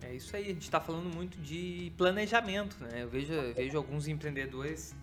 É 0.00 0.14
isso 0.14 0.36
aí, 0.36 0.44
a 0.44 0.48
gente 0.48 0.62
está 0.62 0.80
falando 0.80 1.12
muito 1.12 1.38
de 1.38 1.92
planejamento, 1.96 2.76
né? 2.80 3.02
Eu 3.02 3.08
vejo, 3.08 3.32
eu 3.32 3.52
vejo 3.52 3.76
alguns 3.76 4.06
empreendedores 4.06 4.94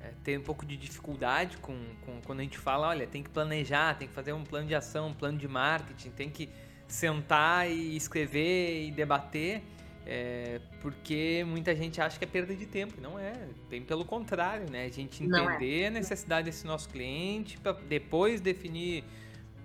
é, 0.00 0.10
ter 0.24 0.36
um 0.36 0.42
pouco 0.42 0.66
de 0.66 0.76
dificuldade 0.76 1.58
com, 1.58 1.78
com 2.04 2.20
quando 2.22 2.40
a 2.40 2.42
gente 2.42 2.58
fala, 2.58 2.88
olha, 2.88 3.06
tem 3.06 3.22
que 3.22 3.30
planejar, 3.30 3.96
tem 3.96 4.08
que 4.08 4.14
fazer 4.14 4.32
um 4.32 4.42
plano 4.42 4.66
de 4.66 4.74
ação, 4.74 5.08
um 5.08 5.14
plano 5.14 5.38
de 5.38 5.46
marketing, 5.46 6.10
tem 6.10 6.28
que 6.28 6.50
sentar 6.88 7.70
e 7.70 7.96
escrever 7.96 8.88
e 8.88 8.90
debater. 8.90 9.62
É, 10.06 10.60
porque 10.80 11.44
muita 11.46 11.74
gente 11.74 12.00
acha 12.00 12.18
que 12.18 12.24
é 12.24 12.28
perda 12.28 12.54
de 12.54 12.66
tempo. 12.66 13.00
Não 13.00 13.18
é, 13.18 13.32
bem 13.68 13.82
pelo 13.82 14.04
contrário, 14.04 14.70
né? 14.70 14.86
A 14.86 14.88
gente 14.88 15.22
é. 15.22 15.26
entender 15.26 15.82
é. 15.82 15.86
a 15.86 15.90
necessidade 15.90 16.46
desse 16.46 16.66
nosso 16.66 16.88
cliente 16.88 17.58
para 17.58 17.72
depois 17.72 18.40
definir 18.40 19.04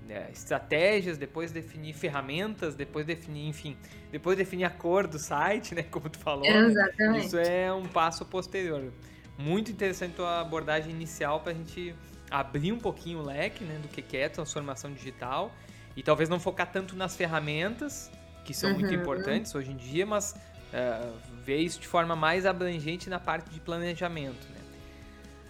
é, 0.08 0.30
estratégias, 0.32 1.18
depois 1.18 1.52
definir 1.52 1.94
ferramentas, 1.94 2.76
depois 2.76 3.06
definir, 3.06 3.48
enfim, 3.48 3.76
depois 4.12 4.38
definir 4.38 4.66
a 4.66 4.70
cor 4.70 5.08
do 5.08 5.18
site, 5.18 5.74
né? 5.76 5.84
Como 5.84 6.10
tu 6.10 6.20
falou. 6.20 6.44
Né? 6.44 6.68
Exatamente. 6.68 7.20
Né? 7.20 7.26
Isso 7.26 7.38
é 7.38 7.74
um 7.74 7.86
passo 7.86 8.26
posterior. 8.26 8.92
Muito 9.38 9.72
interessante 9.72 10.20
a 10.22 10.42
abordagem 10.42 10.92
inicial 10.92 11.40
para 11.42 11.52
a 11.52 11.56
gente 11.56 11.96
abrir 12.30 12.72
um 12.72 12.80
pouquinho 12.80 13.20
o 13.20 13.24
leque 13.24 13.64
né, 13.64 13.80
do 13.82 13.88
que 13.88 14.18
é 14.18 14.28
transformação 14.28 14.92
digital 14.92 15.52
e 15.96 16.04
talvez 16.04 16.28
não 16.30 16.40
focar 16.40 16.72
tanto 16.72 16.96
nas 16.96 17.16
ferramentas, 17.16 18.12
que 18.48 18.54
são 18.54 18.72
uhum. 18.72 18.80
muito 18.80 18.94
importantes 18.94 19.54
hoje 19.54 19.72
em 19.72 19.76
dia, 19.76 20.06
mas 20.06 20.32
uh, 20.32 21.14
ver 21.44 21.58
isso 21.58 21.82
de 21.82 21.88
forma 21.88 22.16
mais 22.16 22.46
abrangente 22.46 23.10
na 23.10 23.20
parte 23.20 23.50
de 23.50 23.60
planejamento. 23.60 24.48
Né? 24.50 24.62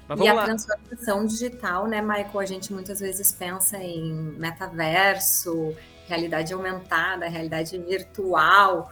Mas 0.07 0.19
e 0.19 0.27
a 0.27 0.33
lá. 0.33 0.45
transformação 0.45 1.25
digital, 1.27 1.85
né, 1.85 2.01
Michael? 2.01 2.39
A 2.39 2.45
gente 2.45 2.73
muitas 2.73 2.99
vezes 2.99 3.31
pensa 3.31 3.77
em 3.77 4.11
metaverso, 4.39 5.75
realidade 6.07 6.51
aumentada, 6.53 7.29
realidade 7.29 7.77
virtual. 7.77 8.91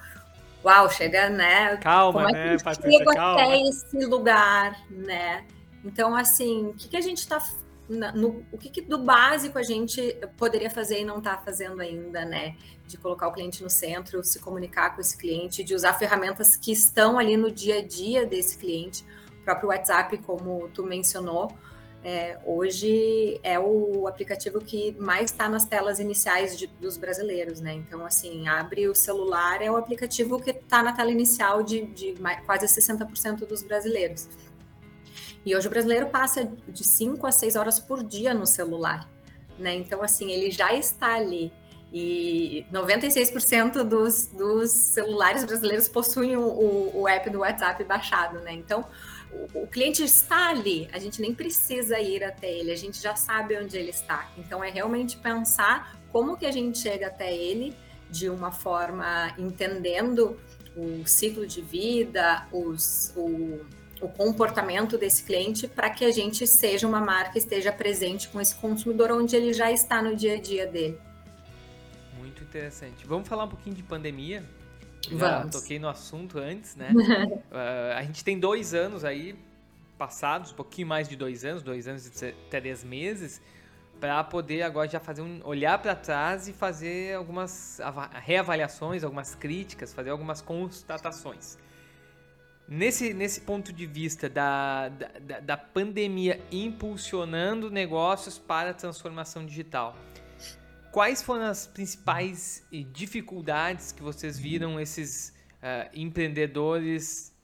Uau, 0.64 0.90
chega, 0.92 1.30
né? 1.30 1.78
Calma, 1.78 2.26
Como 2.26 2.36
é 2.36 2.52
né, 2.52 2.58
Patrícia, 2.64 3.00
chega 3.00 3.14
calma. 3.14 3.42
até 3.42 3.62
esse 3.62 4.06
lugar, 4.06 4.78
né? 4.90 5.44
Então, 5.84 6.16
assim, 6.16 6.68
o 6.68 6.74
que, 6.74 6.90
que 6.90 6.98
a 6.98 7.02
gente 7.02 7.20
está 7.20 7.40
no, 7.88 8.44
o 8.52 8.58
que, 8.58 8.70
que, 8.70 8.82
do 8.82 8.98
básico 8.98 9.58
a 9.58 9.64
gente 9.64 10.18
poderia 10.38 10.70
fazer 10.70 11.02
e 11.02 11.06
não 11.06 11.20
está 11.20 11.38
fazendo 11.38 11.82
ainda, 11.82 12.26
né? 12.26 12.56
De 12.88 12.98
colocar 12.98 13.28
o 13.28 13.32
cliente 13.32 13.62
no 13.64 13.70
centro, 13.70 14.24
se 14.24 14.40
comunicar 14.40 14.96
com 14.96 15.02
esse 15.02 15.18
cliente, 15.18 15.64
de 15.64 15.76
usar 15.76 15.94
ferramentas 15.94 16.56
que 16.56 16.72
estão 16.72 17.18
ali 17.20 17.38
no 17.38 17.52
dia 17.52 17.80
a 17.80 17.82
dia 17.82 18.26
desse 18.26 18.58
cliente. 18.58 19.06
O 19.40 19.44
próprio 19.44 19.70
WhatsApp, 19.70 20.18
como 20.20 20.68
tu 20.70 20.84
mencionou, 20.84 21.52
é, 22.04 22.38
hoje 22.46 23.40
é 23.42 23.60
o 23.60 24.08
aplicativo 24.08 24.60
que 24.60 24.96
mais 25.00 25.32
está 25.32 25.50
nas 25.50 25.66
telas 25.66 26.00
iniciais 26.00 26.56
de, 26.56 26.68
dos 26.68 26.98
brasileiros, 26.98 27.60
né? 27.60 27.74
Então, 27.74 28.06
assim, 28.06 28.48
abre 28.48 28.88
o 28.88 28.94
celular, 28.94 29.60
é 29.60 29.72
o 29.72 29.76
aplicativo 29.76 30.40
que 30.40 30.52
está 30.52 30.84
na 30.84 30.94
tela 30.94 31.10
inicial 31.10 31.64
de, 31.64 31.82
de 31.88 32.16
quase 32.46 32.68
60% 32.68 33.48
dos 33.48 33.64
brasileiros. 33.64 34.30
E 35.46 35.56
hoje 35.56 35.68
o 35.68 35.70
brasileiro 35.70 36.08
passa 36.08 36.50
de 36.68 36.84
5 36.84 37.28
a 37.28 37.32
6 37.32 37.56
horas 37.56 37.80
por 37.80 38.04
dia 38.04 38.34
no 38.34 38.48
celular, 38.48 39.08
né? 39.60 39.76
Então, 39.76 40.02
assim, 40.02 40.32
ele 40.32 40.50
já 40.50 40.74
está 40.74 41.14
ali. 41.16 41.54
E 41.94 42.66
96% 42.74 43.84
dos, 43.84 44.28
dos 44.28 44.72
celulares 44.72 45.46
brasileiros 45.46 45.88
possuem 45.88 46.36
o, 46.36 46.92
o, 46.94 47.08
app 47.08 47.30
do 47.30 47.40
WhatsApp 47.40 47.84
baixado, 47.84 48.40
né? 48.40 48.54
Então, 48.54 48.86
o, 49.32 49.64
o, 49.64 49.68
cliente 49.68 50.04
está 50.04 50.50
ali, 50.50 50.90
a 50.92 50.98
gente 50.98 51.22
nem 51.22 51.34
precisa 51.34 52.00
ir 52.00 52.24
até 52.24 52.52
ele, 52.52 52.72
a 52.72 52.76
gente 52.76 53.02
já 53.02 53.16
sabe 53.16 53.58
onde 53.58 53.78
ele 53.78 53.92
está. 53.92 54.30
Então, 54.38 54.64
é 54.64 54.70
realmente 54.70 55.16
pensar 55.18 55.96
como 56.12 56.36
que 56.36 56.46
a 56.46 56.52
gente 56.52 56.80
chega 56.80 57.08
até 57.08 57.34
ele 57.34 57.78
de 58.10 58.30
uma 58.30 58.52
forma 58.52 59.32
entendendo 59.38 60.38
o 60.76 61.08
ciclo 61.08 61.46
de 61.48 61.62
vida, 61.62 62.46
os, 62.52 63.14
o, 63.16 63.62
o 64.06 64.10
comportamento 64.10 64.98
desse 64.98 65.24
cliente 65.24 65.68
para 65.68 65.90
que 65.90 66.06
a 66.06 66.12
gente 66.12 66.46
seja 66.46 66.88
uma 66.88 67.02
marca 67.02 67.38
esteja 67.38 67.72
presente 67.72 68.30
com 68.30 68.40
esse 68.40 68.56
consumidor 68.56 69.12
onde 69.12 69.36
ele 69.36 69.52
já 69.52 69.72
está 69.72 70.02
no 70.02 70.16
dia 70.16 70.36
a 70.36 70.42
dia 70.42 70.68
dele. 70.68 71.00
Muito 72.18 72.44
interessante. 72.44 73.06
Vamos 73.06 73.28
falar 73.28 73.46
um 73.46 73.50
pouquinho 73.50 73.76
de 73.76 73.84
pandemia. 73.84 74.44
Já 75.10 75.40
Vamos. 75.40 75.56
toquei 75.56 75.78
no 75.78 75.88
assunto 75.88 76.38
antes, 76.38 76.76
né? 76.76 76.92
uh, 76.92 77.94
a 77.98 78.04
gente 78.04 78.24
tem 78.24 78.40
dois 78.40 78.74
anos 78.74 79.04
aí 79.04 79.38
passados, 79.98 80.52
um 80.52 80.56
pouquinho 80.56 80.88
mais 80.88 81.08
de 81.08 81.16
dois 81.16 81.46
anos, 81.46 81.62
dois 81.62 81.88
anos 81.88 82.06
e 82.06 82.32
três 82.50 82.84
meses, 82.84 83.42
para 84.00 84.24
poder 84.24 84.64
agora 84.64 84.88
já 84.90 85.00
fazer 85.00 85.22
um 85.22 85.40
olhar 85.44 85.78
para 85.80 85.96
trás 85.96 86.48
e 86.48 86.54
fazer 86.54 87.16
algumas 87.16 87.80
reavaliações, 88.22 89.04
algumas 89.04 89.36
críticas, 89.36 89.94
fazer 89.94 90.10
algumas 90.10 90.42
constatações. 90.42 91.58
Nesse, 92.68 93.14
nesse 93.14 93.42
ponto 93.42 93.72
de 93.72 93.86
vista 93.86 94.28
da, 94.28 94.90
da, 94.90 95.40
da 95.40 95.58
pandemia 95.58 96.42
impulsionando 96.52 97.70
negócios 97.70 98.40
para 98.40 98.72
a 98.72 98.74
transformação 98.74 99.46
digital, 99.46 99.96
quais 100.92 101.22
foram 101.22 101.44
as 101.44 101.68
principais 101.68 102.66
dificuldades 102.92 103.92
que 103.92 104.02
vocês 104.02 104.40
viram 104.40 104.80
esses 104.80 105.30
uh, 105.62 105.90
empreendedores 105.94 107.36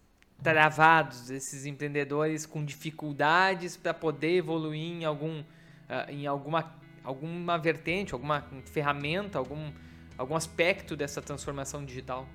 travados, 0.41 1.29
esses 1.29 1.67
empreendedores 1.67 2.47
com 2.47 2.65
dificuldades 2.65 3.77
para 3.77 3.93
poder 3.93 4.37
evoluir 4.37 5.01
em 5.01 5.05
algum 5.05 5.41
uh, 5.41 6.09
em 6.09 6.25
alguma 6.25 6.73
alguma 7.03 7.57
vertente, 7.57 8.13
alguma 8.13 8.43
ferramenta, 8.65 9.37
algum 9.37 9.71
algum 10.17 10.35
aspecto 10.35 10.95
dessa 10.95 11.21
transformação 11.21 11.85
digital? 11.85 12.27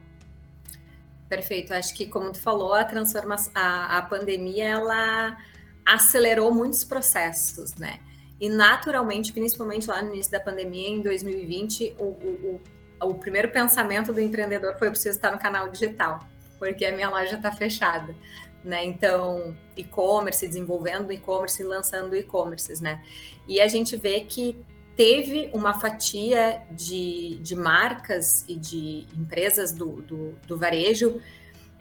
Perfeito. 1.28 1.74
Acho 1.74 1.94
que, 1.94 2.06
como 2.06 2.32
tu 2.32 2.38
falou, 2.38 2.72
a 2.72 2.84
transformação, 2.84 3.52
a, 3.54 3.98
a 3.98 4.02
pandemia, 4.02 4.64
ela 4.64 5.36
acelerou 5.84 6.52
muitos 6.52 6.84
processos, 6.84 7.74
né? 7.74 8.00
E 8.40 8.48
naturalmente, 8.48 9.32
principalmente 9.32 9.88
lá 9.88 10.02
no 10.02 10.12
início 10.14 10.30
da 10.30 10.40
pandemia, 10.40 10.88
em 10.88 11.00
2020, 11.00 11.96
o, 11.98 12.04
o, 12.04 12.60
o, 13.00 13.08
o 13.08 13.14
primeiro 13.14 13.50
pensamento 13.50 14.12
do 14.12 14.20
empreendedor 14.20 14.76
foi: 14.78 14.88
eu 14.88 14.92
preciso 14.92 15.16
estar 15.16 15.32
no 15.32 15.38
canal 15.38 15.68
digital, 15.68 16.20
porque 16.58 16.84
a 16.84 16.92
minha 16.92 17.08
loja 17.08 17.36
está 17.36 17.50
fechada. 17.50 18.14
Né? 18.62 18.84
Então, 18.84 19.56
e-commerce, 19.76 20.46
desenvolvendo 20.46 21.12
e-commerce, 21.12 21.62
lançando 21.62 22.16
e-commerces, 22.16 22.80
né? 22.80 23.00
E 23.46 23.60
a 23.60 23.68
gente 23.68 23.96
vê 23.96 24.20
que 24.20 24.56
teve 24.96 25.50
uma 25.52 25.74
fatia 25.74 26.62
de, 26.70 27.38
de 27.42 27.54
marcas 27.54 28.44
e 28.48 28.56
de 28.56 29.06
empresas 29.16 29.70
do, 29.70 30.00
do, 30.02 30.32
do 30.46 30.56
varejo 30.56 31.20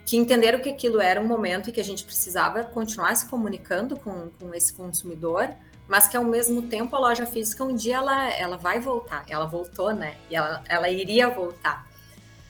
que 0.05 0.17
entenderam 0.17 0.59
que 0.59 0.69
aquilo 0.69 1.01
era 1.01 1.19
um 1.19 1.25
momento 1.25 1.69
e 1.69 1.71
que 1.71 1.79
a 1.79 1.83
gente 1.83 2.03
precisava 2.03 2.63
continuar 2.63 3.15
se 3.15 3.27
comunicando 3.27 3.95
com, 3.97 4.29
com 4.39 4.53
esse 4.53 4.71
consumidor, 4.73 5.49
mas 5.87 6.07
que 6.07 6.15
ao 6.15 6.23
mesmo 6.23 6.63
tempo 6.63 6.95
a 6.95 6.99
loja 6.99 7.25
física 7.25 7.63
um 7.63 7.73
dia 7.73 7.95
ela, 7.95 8.29
ela 8.31 8.57
vai 8.57 8.79
voltar, 8.79 9.25
ela 9.27 9.45
voltou, 9.45 9.93
né? 9.93 10.15
E 10.29 10.35
ela, 10.35 10.63
ela 10.67 10.89
iria 10.89 11.27
voltar. 11.29 11.87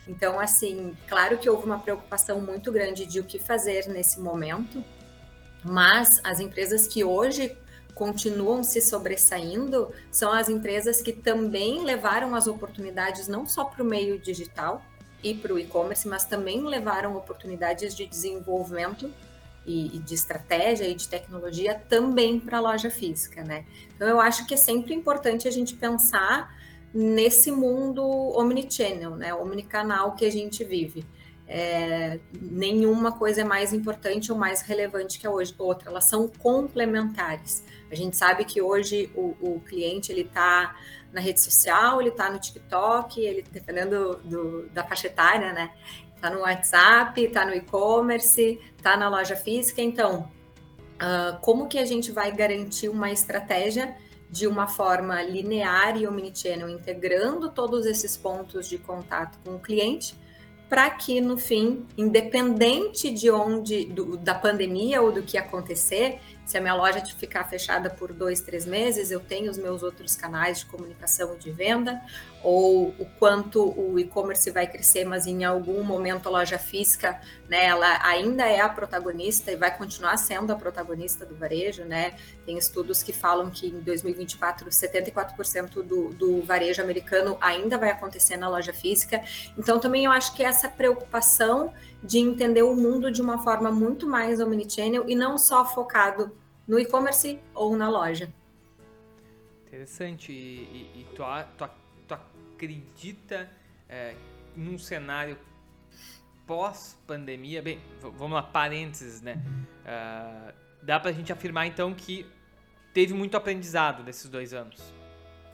Então, 0.07 0.39
assim, 0.39 0.95
claro 1.07 1.38
que 1.38 1.50
houve 1.50 1.65
uma 1.65 1.79
preocupação 1.79 2.41
muito 2.41 2.72
grande 2.72 3.05
de 3.05 3.19
o 3.19 3.24
que 3.24 3.39
fazer 3.39 3.88
nesse 3.88 4.19
momento, 4.19 4.84
mas 5.63 6.19
as 6.24 6.39
empresas 6.39 6.88
que 6.88 7.03
hoje 7.03 7.55
continuam 7.95 8.61
se 8.61 8.81
sobressaindo 8.81 9.89
são 10.11 10.31
as 10.31 10.49
empresas 10.49 11.01
que 11.01 11.13
também 11.13 11.83
levaram 11.83 12.35
as 12.35 12.45
oportunidades 12.45 13.27
não 13.27 13.47
só 13.47 13.63
para 13.63 13.81
o 13.81 13.85
meio 13.85 14.19
digital 14.19 14.83
e 15.23 15.33
para 15.33 15.53
o 15.53 15.57
e-commerce, 15.57 16.07
mas 16.07 16.25
também 16.25 16.61
levaram 16.61 17.15
oportunidades 17.15 17.95
de 17.95 18.05
desenvolvimento 18.05 19.11
e, 19.65 19.95
e 19.95 19.99
de 19.99 20.13
estratégia 20.13 20.87
e 20.87 20.93
de 20.93 21.07
tecnologia 21.07 21.73
também 21.89 22.39
para 22.39 22.57
a 22.57 22.61
loja 22.61 22.91
física, 22.91 23.43
né? 23.43 23.65
Então 23.95 24.07
eu 24.07 24.19
acho 24.19 24.45
que 24.45 24.53
é 24.53 24.57
sempre 24.57 24.93
importante 24.93 25.47
a 25.47 25.51
gente 25.51 25.73
pensar 25.73 26.53
nesse 26.93 27.51
mundo 27.51 28.03
omnichannel, 28.37 29.15
né? 29.15 29.33
Omnicanal 29.33 30.15
que 30.15 30.25
a 30.25 30.31
gente 30.31 30.63
vive. 30.63 31.05
É, 31.47 32.19
nenhuma 32.39 33.11
coisa 33.11 33.41
é 33.41 33.43
mais 33.43 33.71
importante 33.71 34.31
ou 34.31 34.37
mais 34.37 34.61
relevante 34.61 35.19
que 35.19 35.27
a 35.27 35.31
outra, 35.31 35.89
elas 35.89 36.05
são 36.05 36.27
complementares. 36.27 37.63
A 37.92 37.96
gente 37.96 38.18
sabe 38.18 38.46
que 38.46 38.62
hoje 38.62 39.10
o, 39.15 39.36
o 39.39 39.62
cliente 39.62 40.12
ele 40.12 40.22
está 40.22 40.75
na 41.12 41.22
rede 41.22 41.39
social, 41.39 42.01
ele 42.01 42.10
está 42.10 42.30
no 42.30 42.39
TikTok, 42.39 43.22
ele 43.22 43.44
dependendo 43.51 44.20
do, 44.24 44.68
da 44.70 44.84
faixa 44.84 45.08
etária, 45.08 45.54
né? 45.54 45.72
Está 46.15 46.30
no 46.30 46.42
WhatsApp, 46.42 47.24
está 47.24 47.46
no 47.46 47.54
e-commerce, 47.54 48.60
está 48.77 48.98
na 48.98 49.08
loja 49.08 49.36
física. 49.36 49.82
Então, 49.82 50.32
uh, 50.96 51.39
como 51.42 51.68
que 51.68 51.77
a 51.77 51.86
gente 51.86 52.12
vai 52.12 52.32
garantir 52.32 52.89
uma 52.89 53.12
estratégia 53.12 53.96
de 54.30 54.48
uma 54.48 54.68
forma 54.68 55.22
linear 55.22 55.96
e 55.98 56.08
omnichannel, 56.08 56.68
integrando 56.68 57.50
todos 57.50 57.86
esses 57.86 58.18
pontos 58.18 58.68
de 58.68 58.77
contato 58.77 59.38
com 59.44 59.56
o 59.56 59.60
cliente? 59.60 60.18
para 60.70 60.89
que 60.89 61.22
no 61.22 61.38
fim, 61.38 61.86
independente 61.98 63.12
de 63.12 63.30
onde 63.30 63.86
do, 63.86 64.18
da 64.18 64.34
pandemia 64.34 65.01
ou 65.01 65.12
do 65.12 65.22
que 65.22 65.38
acontecer, 65.38 66.20
Se 66.45 66.57
a 66.57 66.61
minha 66.61 66.75
loja 66.75 67.03
ficar 67.05 67.43
fechada 67.45 67.89
por 67.89 68.13
dois, 68.13 68.39
três 68.39 68.65
meses, 68.65 69.09
eu 69.09 69.19
tenho 69.19 69.49
os 69.49 69.57
meus 69.57 69.81
outros 69.81 70.15
canais 70.15 70.59
de 70.59 70.67
comunicação 70.67 71.33
e 71.35 71.39
de 71.39 71.51
venda, 71.51 71.99
ou 72.43 72.89
o 72.99 73.05
quanto 73.17 73.73
o 73.75 73.99
e-commerce 73.99 74.51
vai 74.51 74.67
crescer, 74.67 75.03
mas 75.05 75.25
em 75.25 75.43
algum 75.43 75.83
momento 75.83 76.27
a 76.27 76.31
loja 76.31 76.59
física, 76.59 77.19
né, 77.49 77.65
ela 77.65 77.99
ainda 78.05 78.45
é 78.45 78.61
a 78.61 78.69
protagonista 78.69 79.51
e 79.51 79.55
vai 79.55 79.75
continuar 79.75 80.17
sendo 80.17 80.53
a 80.53 80.55
protagonista 80.55 81.25
do 81.25 81.35
varejo, 81.35 81.83
né? 81.83 82.13
Tem 82.45 82.55
estudos 82.55 83.01
que 83.01 83.11
falam 83.11 83.49
que 83.49 83.67
em 83.67 83.79
2024 83.79 84.69
74% 84.69 85.81
do, 85.81 86.09
do 86.09 86.43
varejo 86.43 86.81
americano 86.81 87.35
ainda 87.41 87.77
vai 87.79 87.89
acontecer 87.89 88.37
na 88.37 88.47
loja 88.47 88.71
física. 88.71 89.23
Então 89.57 89.79
também 89.79 90.05
eu 90.05 90.11
acho 90.11 90.35
que 90.35 90.43
essa 90.43 90.69
preocupação 90.69 91.73
de 92.05 92.19
entender 92.19 92.63
o 92.63 92.75
mundo 92.75 93.12
de 93.12 93.21
uma 93.21 93.39
forma 93.39 93.71
muito 93.71 94.07
mais 94.07 94.39
omnichannel 94.39 95.09
e 95.09 95.15
não 95.15 95.38
só 95.38 95.65
focado 95.65 96.31
no 96.67 96.79
e-commerce 96.79 97.39
ou 97.53 97.75
na 97.75 97.89
loja. 97.89 98.31
Interessante. 99.67 100.31
E, 100.31 100.35
e, 100.35 101.01
e 101.01 101.07
tu, 101.15 101.24
tu, 101.57 101.69
tu, 102.07 102.13
acredita 102.13 103.50
é, 103.89 104.15
num 104.55 104.77
cenário 104.77 105.38
pós-pandemia? 106.45 107.62
Bem, 107.62 107.81
vamos 108.00 108.31
lá, 108.31 108.43
parênteses, 108.43 109.21
né? 109.21 109.43
Uh, 109.81 110.53
dá 110.83 111.00
para 111.00 111.09
a 111.09 111.13
gente 111.13 111.33
afirmar 111.33 111.65
então 111.67 111.93
que 111.93 112.25
teve 112.93 113.13
muito 113.13 113.35
aprendizado 113.35 114.03
desses 114.03 114.29
dois 114.29 114.53
anos. 114.53 114.93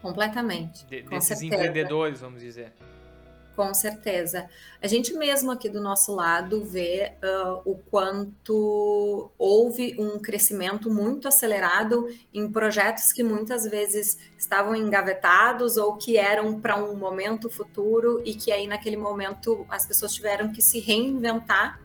Completamente. 0.01 0.85
De, 0.85 1.01
desses 1.03 1.39
certeza. 1.39 1.45
empreendedores, 1.45 2.21
vamos 2.21 2.41
dizer. 2.41 2.73
Com 3.55 3.73
certeza. 3.73 4.49
A 4.81 4.87
gente 4.87 5.13
mesmo 5.13 5.51
aqui 5.51 5.67
do 5.67 5.81
nosso 5.81 6.15
lado 6.15 6.63
vê 6.63 7.13
uh, 7.21 7.61
o 7.69 7.75
quanto 7.75 9.29
houve 9.37 9.95
um 9.99 10.19
crescimento 10.19 10.89
muito 10.89 11.27
acelerado 11.27 12.07
em 12.33 12.49
projetos 12.49 13.11
que 13.11 13.23
muitas 13.23 13.65
vezes 13.65 14.17
estavam 14.37 14.73
engavetados 14.73 15.75
ou 15.75 15.97
que 15.97 16.17
eram 16.17 16.61
para 16.61 16.77
um 16.77 16.95
momento 16.95 17.49
futuro 17.49 18.21
e 18.25 18.33
que 18.33 18.51
aí 18.51 18.67
naquele 18.67 18.97
momento 18.97 19.65
as 19.69 19.85
pessoas 19.85 20.13
tiveram 20.13 20.51
que 20.53 20.61
se 20.61 20.79
reinventar 20.79 21.79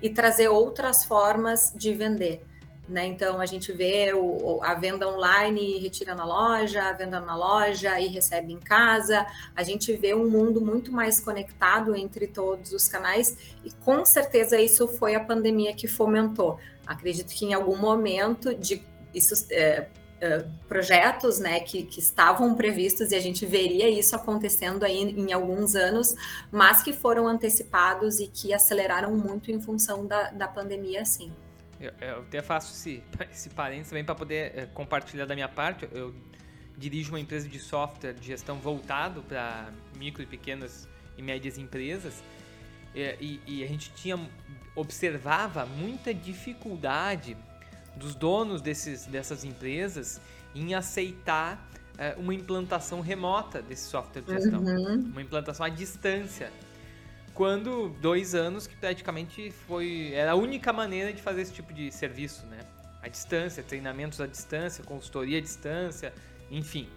e 0.00 0.08
trazer 0.08 0.48
outras 0.48 1.04
formas 1.04 1.72
de 1.76 1.92
vender. 1.92 2.42
Né? 2.86 3.06
Então 3.06 3.40
a 3.40 3.46
gente 3.46 3.72
vê 3.72 4.12
o, 4.12 4.60
a 4.62 4.74
venda 4.74 5.08
online 5.08 5.76
e 5.76 5.78
retira 5.78 6.14
na 6.14 6.24
loja, 6.24 6.82
a 6.82 6.92
venda 6.92 7.18
na 7.18 7.34
loja 7.34 7.98
e 7.98 8.08
recebe 8.08 8.52
em 8.52 8.60
casa. 8.60 9.26
A 9.56 9.62
gente 9.62 9.90
vê 9.94 10.14
um 10.14 10.28
mundo 10.28 10.60
muito 10.60 10.92
mais 10.92 11.18
conectado 11.18 11.96
entre 11.96 12.26
todos 12.26 12.72
os 12.72 12.86
canais 12.86 13.38
e 13.64 13.70
com 13.84 14.04
certeza 14.04 14.60
isso 14.60 14.86
foi 14.86 15.14
a 15.14 15.20
pandemia 15.20 15.74
que 15.74 15.88
fomentou. 15.88 16.58
Acredito 16.86 17.32
que 17.34 17.46
em 17.46 17.54
algum 17.54 17.76
momento 17.76 18.54
de 18.54 18.84
isso, 19.14 19.46
é, 19.50 19.86
é, 20.20 20.44
projetos 20.68 21.38
né, 21.38 21.60
que, 21.60 21.84
que, 21.84 22.00
estavam 22.00 22.54
previstos 22.54 23.12
e 23.12 23.14
a 23.14 23.20
gente 23.20 23.46
veria 23.46 23.88
isso 23.88 24.14
acontecendo 24.14 24.84
aí 24.84 25.02
em 25.02 25.32
alguns 25.32 25.74
anos, 25.74 26.14
mas 26.50 26.82
que 26.82 26.92
foram 26.92 27.26
antecipados 27.26 28.18
e 28.20 28.26
que 28.26 28.52
aceleraram 28.52 29.16
muito 29.16 29.50
em 29.50 29.60
função 29.60 30.06
da, 30.06 30.30
da 30.30 30.48
pandemia, 30.48 31.04
sim. 31.04 31.32
Eu, 31.80 31.92
eu 32.00 32.18
até 32.20 32.42
faço 32.42 32.72
esse, 32.72 33.02
esse 33.30 33.50
parênteses 33.50 33.90
também 33.90 34.04
para 34.04 34.14
poder 34.14 34.52
é, 34.56 34.66
compartilhar 34.66 35.26
da 35.26 35.34
minha 35.34 35.48
parte. 35.48 35.88
Eu 35.92 36.14
dirijo 36.76 37.12
uma 37.12 37.20
empresa 37.20 37.48
de 37.48 37.58
software 37.58 38.12
de 38.12 38.26
gestão 38.26 38.58
voltado 38.58 39.22
para 39.22 39.70
micro 39.96 40.22
e 40.22 40.26
pequenas 40.26 40.88
e 41.16 41.22
médias 41.22 41.58
empresas. 41.58 42.22
É, 42.94 43.16
e, 43.20 43.40
e, 43.46 43.64
a 43.64 43.66
gente 43.66 43.92
tinha 43.94 44.18
observava 44.76 45.66
muita 45.66 46.12
dificuldade 46.12 47.36
dos 47.96 48.14
donos 48.14 48.60
desses, 48.60 49.06
dessas 49.06 49.44
empresas 49.44 50.20
em 50.54 50.74
aceitar 50.74 51.68
é, 51.96 52.14
uma 52.16 52.34
implantação 52.34 53.00
remota 53.00 53.62
desse 53.62 53.88
software 53.88 54.22
de 54.22 54.32
gestão, 54.32 54.60
uhum. 54.60 55.10
uma 55.12 55.22
implantação 55.22 55.64
à 55.64 55.68
distância 55.68 56.50
quando 57.34 57.88
dois 58.00 58.34
anos 58.34 58.66
que 58.66 58.76
praticamente 58.76 59.50
foi 59.66 60.12
era 60.14 60.32
a 60.32 60.34
única 60.36 60.72
maneira 60.72 61.12
de 61.12 61.20
fazer 61.20 61.42
esse 61.42 61.52
tipo 61.52 61.72
de 61.74 61.90
serviço, 61.90 62.46
né? 62.46 62.60
À 63.02 63.08
distância, 63.08 63.62
treinamentos 63.62 64.20
à 64.20 64.26
distância, 64.26 64.82
consultoria 64.84 65.38
à 65.38 65.40
distância, 65.40 66.14
enfim. 66.50 66.88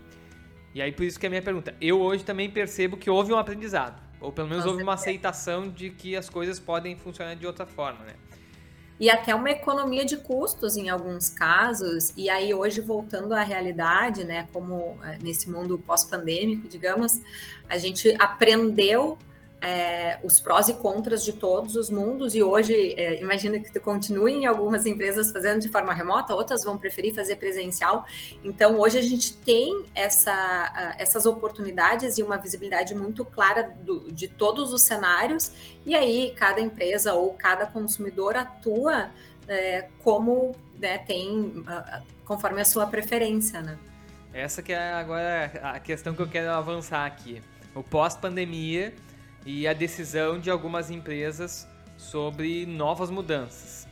E 0.74 0.82
aí 0.82 0.92
por 0.92 1.04
isso 1.04 1.20
que 1.20 1.26
é 1.26 1.28
a 1.28 1.30
minha 1.32 1.42
pergunta. 1.42 1.76
Eu 1.82 2.00
hoje 2.00 2.24
também 2.24 2.50
percebo 2.50 2.96
que 2.96 3.10
houve 3.10 3.34
um 3.34 3.38
aprendizado, 3.38 4.00
ou 4.22 4.32
pelo 4.32 4.48
menos 4.48 4.66
houve 4.66 4.84
uma 4.84 4.94
aceitação 4.94 5.70
de 5.70 5.90
que 5.90 6.16
as 6.16 6.30
coisas 6.30 6.60
podem 6.60 6.96
funcionar 6.96 7.36
de 7.36 7.46
outra 7.46 7.66
forma, 7.66 8.06
né? 8.06 8.14
E 9.00 9.12
até 9.12 9.34
uma 9.34 9.52
economia 9.52 10.04
de 10.06 10.18
custos 10.18 10.76
em 10.76 10.90
alguns 10.90 11.30
casos. 11.30 12.14
E 12.18 12.30
aí 12.30 12.52
hoje 12.54 12.82
voltando 12.82 13.34
à 13.34 13.44
realidade, 13.44 14.24
né, 14.24 14.48
como 14.52 14.98
é, 15.04 15.20
nesse 15.22 15.50
mundo 15.50 15.78
pós-pandêmico, 15.78 16.68
digamos, 16.68 17.22
a 17.70 17.78
gente 17.78 18.16
aprendeu 18.18 19.18
é, 19.62 20.20
os 20.24 20.40
prós 20.40 20.70
e 20.70 20.74
contras 20.76 21.24
de 21.24 21.34
todos 21.34 21.76
os 21.76 21.90
mundos 21.90 22.36
e 22.36 22.44
hoje 22.44 22.94
é, 22.96 23.20
imagina 23.20 23.60
que 23.60 23.72
tu 23.72 23.82
continue 23.82 24.34
em 24.34 24.46
algumas 24.46 24.86
empresas 24.86 25.32
fazendo 25.32 25.60
de 25.60 25.68
forma 25.68 25.94
remota, 25.94 26.36
outras 26.36 26.64
vão 26.64 26.78
preferir 26.78 27.14
fazer 27.14 27.38
presencial. 27.38 28.06
Então 28.44 28.80
hoje 28.80 29.00
a 29.00 29.02
gente 29.02 29.36
tem 29.38 29.86
essa, 29.96 30.96
essas 31.00 31.26
oportunidades 31.26 32.18
e 32.18 32.24
uma 32.24 32.38
visibilidade 32.38 32.94
muito 32.94 33.26
clara 33.26 33.64
do, 33.82 34.12
de 34.12 34.28
todos 34.28 34.72
os 34.72 34.84
cenários 34.84 35.52
e 35.86 35.96
aí 35.96 36.34
cada 36.36 36.62
empresa 36.62 37.14
ou 37.14 37.34
cada 37.34 37.66
consumidor 37.66 38.36
atua 38.36 39.10
é, 39.48 39.88
como 40.04 40.56
né, 40.78 41.00
tem 41.00 41.64
conforme 42.26 42.62
a 42.62 42.66
sua 42.66 42.86
preferência, 42.86 43.62
né? 43.62 43.78
Essa 44.34 44.62
que 44.62 44.74
é 44.74 44.94
agora 44.94 45.52
a 45.64 45.80
questão 45.80 46.14
que 46.14 46.22
eu 46.22 46.28
quero 46.28 46.52
avançar 46.52 47.06
aqui. 47.06 47.42
O 47.74 47.82
pós-pandemia 47.82 48.94
e 49.48 49.66
a 49.66 49.72
decisão 49.72 50.38
de 50.38 50.52
algumas 50.52 50.92
empresas 50.92 51.66
sobre 51.98 52.66
novas 52.66 53.10
mudanças. 53.10 53.88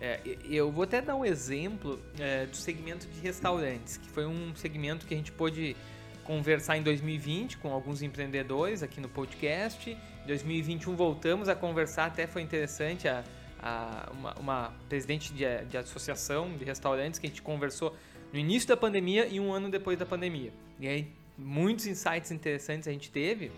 É, 0.00 0.20
eu 0.48 0.70
vou 0.70 0.84
até 0.84 1.02
dar 1.02 1.16
um 1.16 1.24
exemplo 1.24 2.00
é, 2.20 2.46
do 2.46 2.54
segmento 2.54 3.04
de 3.08 3.18
restaurantes, 3.18 3.96
que 3.96 4.08
foi 4.08 4.24
um 4.24 4.54
segmento 4.54 5.04
que 5.04 5.12
a 5.12 5.16
gente 5.16 5.32
pôde 5.32 5.76
conversar 6.22 6.76
em 6.76 6.82
2020 6.84 7.58
com 7.58 7.72
alguns 7.72 8.00
empreendedores 8.00 8.80
aqui 8.80 9.00
no 9.00 9.08
podcast. 9.08 9.90
Em 9.90 10.26
2021 10.26 10.94
voltamos 10.94 11.48
a 11.48 11.56
conversar, 11.56 12.06
até 12.06 12.28
foi 12.28 12.42
interessante 12.42 13.08
a, 13.08 13.24
a 13.60 14.08
uma, 14.12 14.34
uma, 14.34 14.74
presidente 14.88 15.32
de, 15.32 15.44
de 15.64 15.76
associação 15.76 16.56
de 16.56 16.64
restaurantes 16.64 17.18
que 17.18 17.26
a 17.26 17.28
gente 17.28 17.42
conversou 17.42 17.96
no 18.32 18.38
início 18.38 18.68
da 18.68 18.76
pandemia 18.76 19.26
e 19.26 19.40
um 19.40 19.52
ano 19.52 19.68
depois 19.68 19.98
da 19.98 20.06
pandemia. 20.06 20.52
E 20.78 20.86
aí 20.86 21.12
muitos 21.36 21.86
insights 21.86 22.30
interessantes 22.30 22.86
a 22.86 22.92
gente 22.92 23.10
teve. 23.10 23.50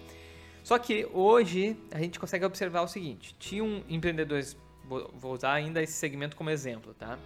Só 0.68 0.78
que 0.78 1.09
hoje 1.14 1.78
a 1.90 1.98
gente 1.98 2.20
consegue 2.20 2.44
observar 2.44 2.83
o 2.83 2.87
seguinte: 2.87 3.35
tinham 3.38 3.83
empreendedores, 3.88 4.54
vou 4.85 5.33
usar 5.33 5.54
ainda 5.54 5.83
esse 5.83 5.94
segmento 5.94 6.37
como 6.37 6.50
exemplo, 6.50 6.92
tá? 6.92 7.18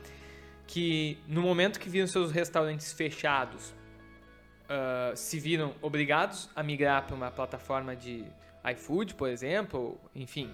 Que 0.64 1.18
no 1.26 1.42
momento 1.42 1.81
que 1.81 1.88
viram 1.88 2.07
seus 2.07 2.31
restaurantes 2.31 2.92
fechados, 2.92 3.74
uh, 4.70 5.16
se 5.16 5.40
viram 5.40 5.74
obrigados 5.83 6.48
a 6.55 6.62
migrar 6.62 7.05
para 7.05 7.16
uma 7.16 7.33
plataforma 7.33 7.96
de 7.96 8.24
iFood, 8.74 9.16
por 9.16 9.28
exemplo, 9.28 10.00
enfim, 10.14 10.48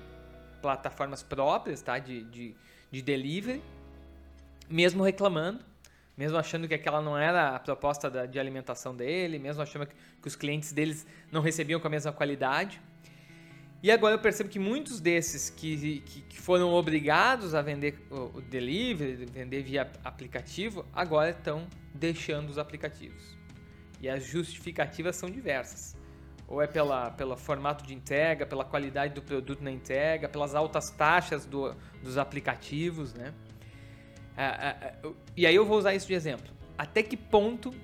plataformas 0.63 1.23
próprias, 1.23 1.83
tá? 1.83 1.99
De, 1.99 2.25
de, 2.25 2.57
de 2.91 3.03
delivery, 3.03 3.63
mesmo 4.67 5.05
reclamando 5.05 5.63
mesmo 6.19 6.37
achando 6.37 6.67
que 6.67 6.75
aquela 6.75 7.01
não 7.01 7.17
era 7.17 7.55
a 7.55 7.61
proposta 7.61 8.11
da, 8.11 8.27
de 8.27 8.41
alimentação 8.41 8.95
dele, 8.95 9.39
mesmo 9.39 9.63
achando 9.63 9.87
que, 9.87 9.95
que, 10.21 10.27
os 10.27 10.35
clientes 10.35 10.73
deles 10.73 11.07
não 11.31 11.41
recebiam 11.41 11.79
com 11.79 11.87
a 11.87 11.91
mesma 11.91 12.13
qualidade. 12.13 12.83
E 13.81 13.89
agora 13.89 14.17
eu 14.17 14.19
percebo 14.19 14.51
que 14.51 14.59
muitos 14.59 14.99
desses 14.99 15.49
que, 15.49 16.01
que, 16.01 16.23
que 16.23 16.41
foram 16.41 16.71
obrigados 16.75 17.55
a 17.55 17.63
vender 17.63 18.05
o, 18.11 18.39
o 18.39 18.41
delivery, 18.43 19.27
vender 19.27 19.63
via 19.63 19.89
aplicativo, 20.03 20.85
agora 20.93 21.31
estão 21.31 21.69
deixando 21.95 22.51
os 22.51 22.59
aplicativos. 22.59 23.39
E 24.01 24.09
as 24.09 24.25
justificativas 24.25 25.15
são 25.15 25.31
diversas. 25.31 25.97
Ou 26.49 26.61
é 26.61 26.67
pela, 26.67 27.13
pelo 27.13 27.37
formato 27.37 27.87
de 27.87 27.95
entrega, 27.95 28.45
pela 28.45 28.65
qualidade 28.65 29.15
do 29.15 29.23
produto 29.23 29.63
na 29.63 29.71
entrega, 29.71 30.29
pelas 30.29 30.57
altas 30.57 30.91
taxas 30.91 31.47
do, 31.47 31.73
dos 32.03 32.19
aplicativos, 32.19 33.15
né? 33.15 33.33
É, 34.39 34.45
é, 34.45 34.77
é, 34.83 35.13
e 35.37 35.45
aí 35.45 35.55
eu 35.57 35.67
vou 35.67 35.77
usar 35.77 35.95
isso 35.95 36.07
de 36.07 36.15
exemplo. 36.15 36.47
Até 36.79 37.03
que 37.03 37.17
ponto 37.17 37.75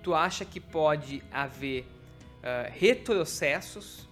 tu 0.00 0.14
acha 0.14 0.44
que 0.44 0.60
pode 0.60 1.24
haver 1.32 1.82
uh, 2.38 2.70
retrocessos, 2.72 4.08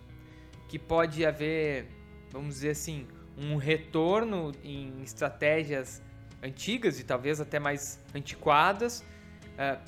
que 0.68 0.81
pode 0.81 1.25
haver, 1.25 1.87
vamos 2.33 2.57
dizer 2.57 2.70
assim, 2.70 3.07
um 3.38 3.57
retorno 3.57 4.51
em 4.64 5.01
estratégias 5.05 6.03
antigas 6.42 6.99
e 6.99 7.05
talvez 7.05 7.40
até 7.40 7.61
mais 7.61 8.03
antiquadas 8.12 9.05
uh, 9.53 9.81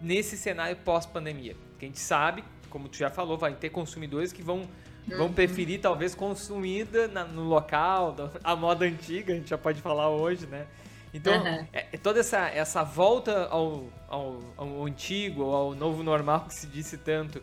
nesse 0.00 0.38
cenário 0.38 0.76
pós-pandemia? 0.76 1.54
Que 1.78 1.84
a 1.84 1.88
gente 1.88 2.00
sabe, 2.00 2.42
como 2.70 2.88
tu 2.88 2.96
já 2.96 3.10
falou, 3.10 3.36
vai 3.36 3.54
ter 3.54 3.68
consumidores 3.68 4.32
que 4.32 4.42
vão 4.42 4.66
vão 5.04 5.26
uhum. 5.26 5.32
preferir 5.32 5.80
talvez 5.80 6.14
consumida 6.14 7.08
na, 7.08 7.24
no 7.24 7.42
local, 7.42 8.14
a 8.42 8.54
moda 8.54 8.84
antiga, 8.84 9.32
a 9.32 9.36
gente 9.36 9.50
já 9.50 9.58
pode 9.58 9.82
falar 9.82 10.08
hoje, 10.08 10.46
né? 10.46 10.64
Então, 11.14 11.34
uhum. 11.42 11.66
é, 11.72 11.82
toda 11.98 12.20
essa, 12.20 12.48
essa 12.48 12.82
volta 12.82 13.46
ao, 13.46 13.88
ao, 14.08 14.40
ao 14.56 14.86
antigo, 14.86 15.42
ao 15.42 15.74
novo 15.74 16.02
normal 16.02 16.46
que 16.46 16.54
se 16.54 16.66
disse 16.66 16.96
tanto, 16.96 17.42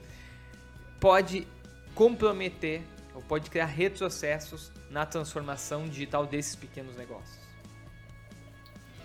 pode 1.00 1.48
comprometer 1.94 2.82
ou 3.14 3.22
pode 3.22 3.50
criar 3.50 3.66
retrocessos 3.66 4.72
na 4.90 5.06
transformação 5.06 5.88
digital 5.88 6.26
desses 6.26 6.56
pequenos 6.56 6.96
negócios 6.98 7.39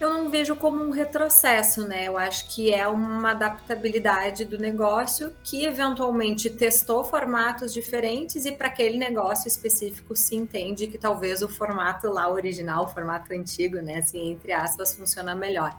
eu 0.00 0.10
não 0.12 0.28
vejo 0.28 0.56
como 0.56 0.82
um 0.82 0.90
retrocesso, 0.90 1.86
né? 1.86 2.08
Eu 2.08 2.18
acho 2.18 2.48
que 2.52 2.72
é 2.72 2.86
uma 2.88 3.30
adaptabilidade 3.30 4.44
do 4.44 4.58
negócio 4.58 5.32
que 5.44 5.64
eventualmente 5.64 6.50
testou 6.50 7.04
formatos 7.04 7.72
diferentes 7.72 8.44
e 8.44 8.52
para 8.52 8.68
aquele 8.68 8.98
negócio 8.98 9.46
específico 9.46 10.16
se 10.16 10.34
entende 10.34 10.88
que 10.88 10.98
talvez 10.98 11.42
o 11.42 11.48
formato 11.48 12.08
lá 12.08 12.28
original, 12.28 12.84
o 12.84 12.88
formato 12.88 13.32
antigo, 13.32 13.76
né, 13.76 13.98
assim, 13.98 14.32
entre 14.32 14.52
aspas, 14.52 14.94
funciona 14.94 15.34
melhor. 15.34 15.78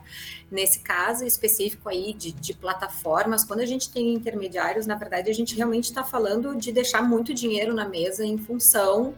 Nesse 0.50 0.78
caso 0.78 1.24
específico 1.24 1.88
aí 1.88 2.14
de, 2.14 2.32
de 2.32 2.54
plataformas, 2.54 3.44
quando 3.44 3.60
a 3.60 3.66
gente 3.66 3.90
tem 3.90 4.14
intermediários, 4.14 4.86
na 4.86 4.94
verdade 4.94 5.30
a 5.30 5.34
gente 5.34 5.54
realmente 5.54 5.84
está 5.84 6.02
falando 6.02 6.56
de 6.56 6.72
deixar 6.72 7.02
muito 7.02 7.34
dinheiro 7.34 7.74
na 7.74 7.86
mesa 7.86 8.24
em 8.24 8.38
função 8.38 9.14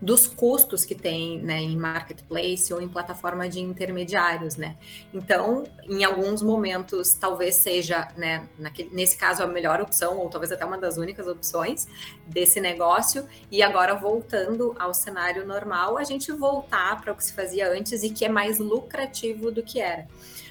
dos 0.00 0.26
custos 0.26 0.84
que 0.84 0.94
tem 0.94 1.38
né, 1.40 1.60
em 1.60 1.76
marketplace 1.76 2.72
ou 2.72 2.80
em 2.80 2.88
plataforma 2.88 3.48
de 3.48 3.60
intermediários, 3.60 4.56
né? 4.56 4.76
Então, 5.12 5.64
em 5.84 6.04
alguns 6.04 6.42
momentos, 6.42 7.14
talvez 7.14 7.56
seja, 7.56 8.08
né, 8.16 8.48
naquele, 8.58 8.90
nesse 8.94 9.16
caso, 9.16 9.42
a 9.42 9.46
melhor 9.46 9.80
opção, 9.80 10.18
ou 10.18 10.28
talvez 10.28 10.52
até 10.52 10.64
uma 10.64 10.78
das 10.78 10.96
únicas 10.96 11.26
opções 11.26 11.86
desse 12.26 12.60
negócio. 12.60 13.26
E 13.50 13.62
agora, 13.62 13.94
voltando 13.94 14.74
ao 14.78 14.94
cenário 14.94 15.46
normal, 15.46 15.98
a 15.98 16.04
gente 16.04 16.30
voltar 16.32 17.00
para 17.00 17.12
o 17.12 17.16
que 17.16 17.24
se 17.24 17.32
fazia 17.32 17.70
antes 17.70 18.02
e 18.02 18.10
que 18.10 18.24
é 18.24 18.28
mais 18.28 18.58
lucrativo 18.58 19.50
do 19.50 19.62
que 19.62 19.80
era. 19.80 20.06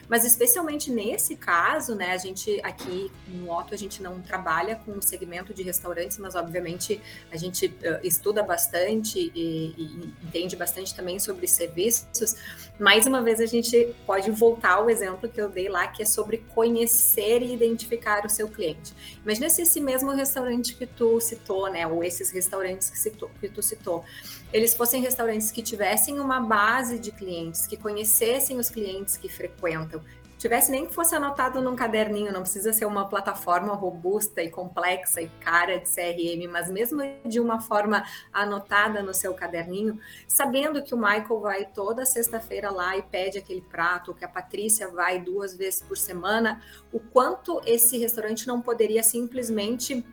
Mas 0.09 0.25
especialmente 0.25 0.91
nesse 0.91 1.35
caso, 1.35 1.95
né, 1.95 2.11
a 2.11 2.17
gente 2.17 2.59
aqui 2.63 3.11
no 3.27 3.51
Otto 3.51 3.73
a 3.73 3.77
gente 3.77 4.01
não 4.01 4.21
trabalha 4.21 4.75
com 4.75 4.91
o 4.91 5.01
segmento 5.01 5.53
de 5.53 5.63
restaurantes, 5.63 6.17
mas 6.17 6.35
obviamente 6.35 7.01
a 7.31 7.37
gente 7.37 7.67
uh, 7.67 7.99
estuda 8.03 8.41
bastante 8.41 9.31
e, 9.35 9.73
e, 9.77 10.13
entende 10.23 10.55
bastante 10.55 10.95
também 10.95 11.19
sobre 11.19 11.47
serviços. 11.47 12.35
Mais 12.79 13.05
uma 13.05 13.21
vez 13.21 13.41
a 13.41 13.45
gente 13.45 13.95
pode 14.05 14.31
voltar 14.31 14.75
ao 14.75 14.89
exemplo 14.89 15.27
que 15.27 15.41
eu 15.41 15.49
dei 15.49 15.67
lá, 15.67 15.87
que 15.87 16.03
é 16.03 16.05
sobre 16.05 16.37
conhecer 16.53 17.41
e 17.41 17.53
identificar 17.53 18.25
o 18.25 18.29
seu 18.29 18.47
cliente. 18.47 18.93
Imagina 19.23 19.49
se 19.49 19.63
esse 19.63 19.81
mesmo 19.81 20.11
restaurante 20.11 20.75
que 20.75 20.85
tu 20.85 21.19
citou, 21.19 21.69
né, 21.71 21.85
ou 21.87 22.03
esses 22.03 22.31
restaurantes 22.31 22.89
que, 22.89 22.97
citou, 22.97 23.29
que 23.39 23.49
tu 23.49 23.61
citou, 23.61 24.05
eles 24.53 24.73
fossem 24.73 25.01
restaurantes 25.01 25.51
que 25.51 25.61
tivessem 25.61 26.19
uma 26.19 26.39
base 26.39 26.97
de 26.97 27.11
clientes, 27.11 27.67
que 27.67 27.75
conhecessem 27.75 28.57
os 28.57 28.69
clientes 28.69 29.17
que 29.17 29.27
frequentam, 29.27 30.01
tivesse 30.37 30.71
nem 30.71 30.85
que 30.85 30.93
fosse 30.93 31.15
anotado 31.15 31.61
num 31.61 31.75
caderninho, 31.75 32.31
não 32.31 32.41
precisa 32.41 32.71
ser 32.71 32.85
uma 32.85 33.09
plataforma 33.09 33.73
robusta 33.73 34.41
e 34.41 34.49
complexa 34.49 35.21
e 35.21 35.27
cara 35.41 35.79
de 35.79 35.89
CRM, 35.89 36.47
mas 36.49 36.69
mesmo 36.69 37.01
de 37.25 37.39
uma 37.39 37.59
forma 37.59 38.05
anotada 38.31 39.01
no 39.01 39.13
seu 39.13 39.33
caderninho, 39.33 39.99
sabendo 40.27 40.83
que 40.83 40.93
o 40.93 40.97
Michael 40.97 41.39
vai 41.39 41.65
toda 41.65 42.05
sexta-feira 42.05 42.69
lá 42.69 42.95
e 42.95 43.01
pede 43.01 43.39
aquele 43.39 43.61
prato, 43.61 44.13
que 44.13 44.23
a 44.23 44.29
Patrícia 44.29 44.87
vai 44.89 45.19
duas 45.19 45.55
vezes 45.55 45.81
por 45.81 45.97
semana, 45.97 46.61
o 46.93 46.99
quanto 46.99 47.59
esse 47.65 47.97
restaurante 47.97 48.47
não 48.47 48.61
poderia 48.61 49.01
simplesmente 49.01 50.05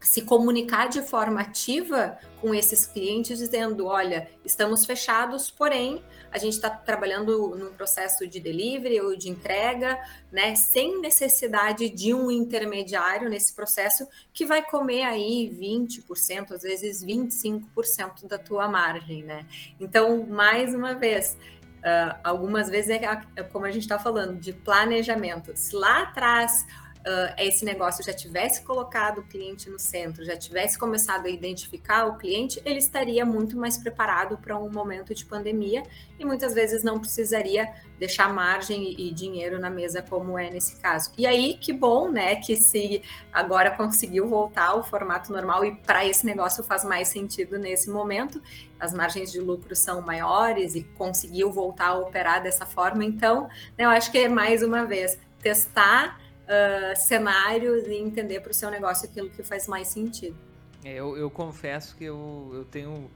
se 0.00 0.22
comunicar 0.22 0.88
de 0.88 1.02
forma 1.02 1.40
ativa 1.40 2.18
com 2.40 2.54
esses 2.54 2.86
clientes, 2.86 3.38
dizendo: 3.38 3.86
olha, 3.86 4.28
estamos 4.44 4.84
fechados, 4.84 5.50
porém 5.50 6.02
a 6.30 6.38
gente 6.38 6.54
está 6.54 6.70
trabalhando 6.70 7.56
num 7.56 7.72
processo 7.72 8.26
de 8.26 8.38
delivery 8.38 9.00
ou 9.00 9.16
de 9.16 9.28
entrega, 9.28 9.98
né, 10.30 10.54
sem 10.54 11.00
necessidade 11.00 11.88
de 11.88 12.12
um 12.12 12.30
intermediário 12.30 13.28
nesse 13.28 13.54
processo 13.54 14.06
que 14.32 14.44
vai 14.44 14.62
comer 14.62 15.02
aí 15.04 15.50
20%, 15.58 16.52
às 16.52 16.62
vezes 16.62 17.04
25% 17.04 18.26
da 18.26 18.38
tua 18.38 18.68
margem, 18.68 19.22
né? 19.22 19.46
Então, 19.80 20.26
mais 20.26 20.74
uma 20.74 20.94
vez. 20.94 21.36
Uh, 21.78 22.18
algumas 22.24 22.68
vezes 22.68 22.90
é, 22.90 23.00
é 23.36 23.42
como 23.44 23.64
a 23.64 23.70
gente 23.70 23.82
está 23.82 24.00
falando 24.00 24.36
de 24.36 24.52
planejamento. 24.52 25.52
Se 25.54 25.76
lá 25.76 26.02
atrás 26.02 26.66
uh, 27.08 27.34
esse 27.38 27.64
negócio 27.64 28.04
já 28.04 28.12
tivesse 28.12 28.62
colocado 28.62 29.18
o 29.18 29.22
cliente 29.22 29.70
no 29.70 29.78
centro, 29.78 30.24
já 30.24 30.36
tivesse 30.36 30.78
começado 30.78 31.26
a 31.26 31.30
identificar 31.30 32.04
o 32.06 32.18
cliente, 32.18 32.60
ele 32.64 32.78
estaria 32.78 33.24
muito 33.24 33.56
mais 33.56 33.78
preparado 33.78 34.36
para 34.36 34.58
um 34.58 34.70
momento 34.70 35.14
de 35.14 35.24
pandemia 35.24 35.82
e 36.18 36.24
muitas 36.24 36.54
vezes 36.54 36.82
não 36.84 37.00
precisaria 37.00 37.72
deixar 37.98 38.32
margem 38.32 38.94
e 38.98 39.10
dinheiro 39.12 39.58
na 39.58 39.70
mesa 39.70 40.02
como 40.02 40.38
é 40.38 40.50
nesse 40.50 40.76
caso. 40.76 41.10
E 41.16 41.26
aí, 41.26 41.54
que 41.54 41.72
bom, 41.72 42.10
né, 42.10 42.36
que 42.36 42.54
se 42.54 43.02
agora 43.32 43.70
conseguiu 43.70 44.28
voltar 44.28 44.68
ao 44.68 44.84
formato 44.84 45.32
normal 45.32 45.64
e 45.64 45.74
para 45.74 46.04
esse 46.04 46.26
negócio 46.26 46.62
faz 46.62 46.84
mais 46.84 47.08
sentido 47.08 47.58
nesse 47.58 47.88
momento, 47.90 48.40
as 48.78 48.92
margens 48.92 49.32
de 49.32 49.40
lucro 49.40 49.74
são 49.74 50.02
maiores 50.02 50.74
e 50.74 50.84
conseguiu 50.96 51.50
voltar 51.50 51.88
a 51.88 51.98
operar 51.98 52.42
dessa 52.42 52.66
forma. 52.66 53.04
Então, 53.04 53.48
né, 53.76 53.84
eu 53.84 53.90
acho 53.90 54.12
que 54.12 54.18
é 54.18 54.28
mais 54.28 54.62
uma 54.62 54.84
vez 54.84 55.18
testar 55.40 56.20
uh, 56.48 56.96
cenários 56.96 57.86
e 57.86 57.94
entender 57.94 58.40
para 58.40 58.50
o 58.50 58.54
seu 58.54 58.70
negócio 58.70 59.08
aquilo 59.08 59.28
que 59.30 59.42
faz 59.42 59.68
mais 59.68 59.88
sentido. 59.88 60.36
É, 60.84 60.94
eu, 60.94 61.16
eu, 61.16 61.30
confesso 61.30 61.96
que 61.96 62.04
eu, 62.04 62.50
eu 62.54 62.64
tenho 62.64 63.10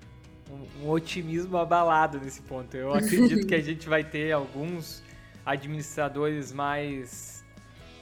um, 0.51 0.85
um, 0.85 0.91
otimismo 0.91 1.57
abalado 1.57 2.21
nesse 2.21 2.43
ponto. 2.43 2.77
Eu 2.77 2.93
acredito 2.93 3.47
que 3.47 3.55
a 3.55 3.61
gente 3.63 3.89
vai 3.89 4.05
ter 4.05 4.33
alguns 4.33 5.03
administradores 5.47 6.53
mais, 6.53 7.45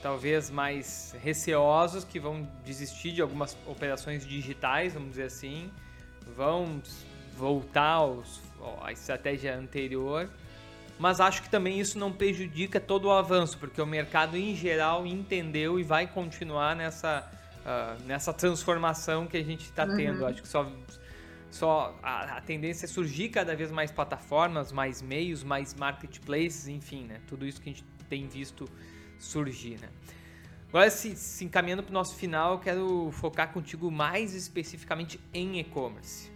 talvez 0.03 0.51
mais 0.51 1.14
receosos, 1.23 2.05
que 2.05 2.19
vão 2.19 2.49
desistir 2.64 3.12
de 3.12 3.23
algumas 3.23 3.57
operações 3.66 4.27
digitais, 4.27 4.95
vamos 4.95 5.11
dizer 5.11 5.25
assim, 5.25 5.71
vão 6.35 6.83
voltar 7.37 7.93
aos, 7.93 8.40
à 8.83 8.93
estratégia 8.93 9.57
anterior 9.57 10.29
mas 11.00 11.18
acho 11.18 11.42
que 11.42 11.48
também 11.48 11.80
isso 11.80 11.98
não 11.98 12.12
prejudica 12.12 12.78
todo 12.78 13.06
o 13.06 13.10
avanço, 13.10 13.56
porque 13.56 13.80
o 13.80 13.86
mercado 13.86 14.36
em 14.36 14.54
geral 14.54 15.06
entendeu 15.06 15.80
e 15.80 15.82
vai 15.82 16.06
continuar 16.06 16.76
nessa, 16.76 17.26
uh, 17.60 18.04
nessa 18.04 18.34
transformação 18.34 19.26
que 19.26 19.38
a 19.38 19.42
gente 19.42 19.62
está 19.62 19.86
uhum. 19.86 19.96
tendo. 19.96 20.26
Acho 20.26 20.42
que 20.42 20.48
só, 20.48 20.70
só 21.50 21.98
a, 22.02 22.36
a, 22.36 22.40
tendência 22.42 22.84
é 22.84 22.86
surgir 22.86 23.30
cada 23.30 23.56
vez 23.56 23.70
mais 23.70 23.90
plataformas, 23.90 24.72
mais 24.72 25.00
meios, 25.00 25.42
mais 25.42 25.74
marketplaces, 25.74 26.68
enfim, 26.68 27.06
né? 27.06 27.22
Tudo 27.26 27.46
isso 27.46 27.62
que 27.62 27.70
a 27.70 27.72
gente 27.72 27.84
tem 28.06 28.28
visto 28.28 28.68
surgir, 29.18 29.80
né? 29.80 29.88
Agora, 30.68 30.90
se, 30.90 31.16
se 31.16 31.46
encaminhando 31.46 31.82
para 31.82 31.90
o 31.92 31.94
nosso 31.94 32.14
final, 32.14 32.52
eu 32.52 32.58
quero 32.58 33.10
focar 33.12 33.54
contigo 33.54 33.90
mais 33.90 34.34
especificamente 34.34 35.18
em 35.32 35.60
e-commerce. 35.60 36.30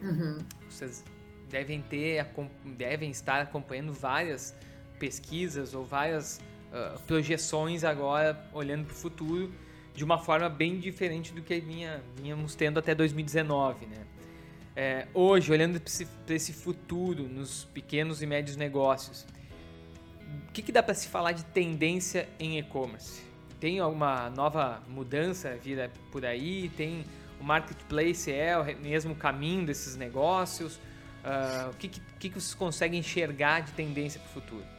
Uhum. 0.00 0.38
Vocês 0.70 1.04
devem 1.50 1.80
ter, 1.82 2.26
devem 2.64 3.10
estar 3.10 3.40
acompanhando 3.40 3.92
várias 3.92 4.54
pesquisas 4.98 5.74
ou 5.74 5.84
várias 5.84 6.40
uh, 6.72 6.98
projeções 7.02 7.84
agora 7.84 8.48
olhando 8.52 8.86
para 8.86 8.94
o 8.94 8.96
futuro 8.96 9.52
de 9.94 10.02
uma 10.02 10.18
forma 10.18 10.48
bem 10.48 10.78
diferente 10.78 11.32
do 11.32 11.40
que 11.40 11.60
vinha, 11.60 12.02
vínhamos 12.16 12.54
tendo 12.54 12.78
até 12.78 12.94
2019, 12.94 13.86
né? 13.86 14.06
É, 14.76 15.06
hoje, 15.14 15.52
olhando 15.52 15.80
para 15.80 15.88
esse, 15.88 16.08
esse, 16.28 16.52
futuro 16.52 17.28
nos 17.28 17.64
pequenos 17.66 18.20
e 18.22 18.26
médios 18.26 18.56
negócios, 18.56 19.24
o 20.48 20.52
que, 20.52 20.62
que 20.62 20.72
dá 20.72 20.82
para 20.82 20.94
se 20.94 21.06
falar 21.06 21.30
de 21.30 21.44
tendência 21.44 22.28
em 22.40 22.58
e-commerce? 22.58 23.22
Tem 23.60 23.78
alguma 23.78 24.28
nova 24.30 24.82
mudança 24.88 25.56
vir 25.62 25.88
por 26.10 26.26
aí? 26.26 26.68
Tem 26.70 27.04
o 27.40 27.44
marketplace 27.44 28.32
é 28.32 28.58
o 28.58 28.64
mesmo 28.80 29.14
caminho 29.14 29.64
desses 29.64 29.96
negócios? 29.96 30.80
Uh, 31.24 31.70
o 31.70 31.74
que, 31.76 31.88
que, 31.88 32.00
que 32.18 32.28
vocês 32.28 32.54
conseguem 32.54 33.00
enxergar 33.00 33.60
de 33.60 33.72
tendência 33.72 34.20
para 34.20 34.28
o 34.28 34.32
futuro? 34.32 34.74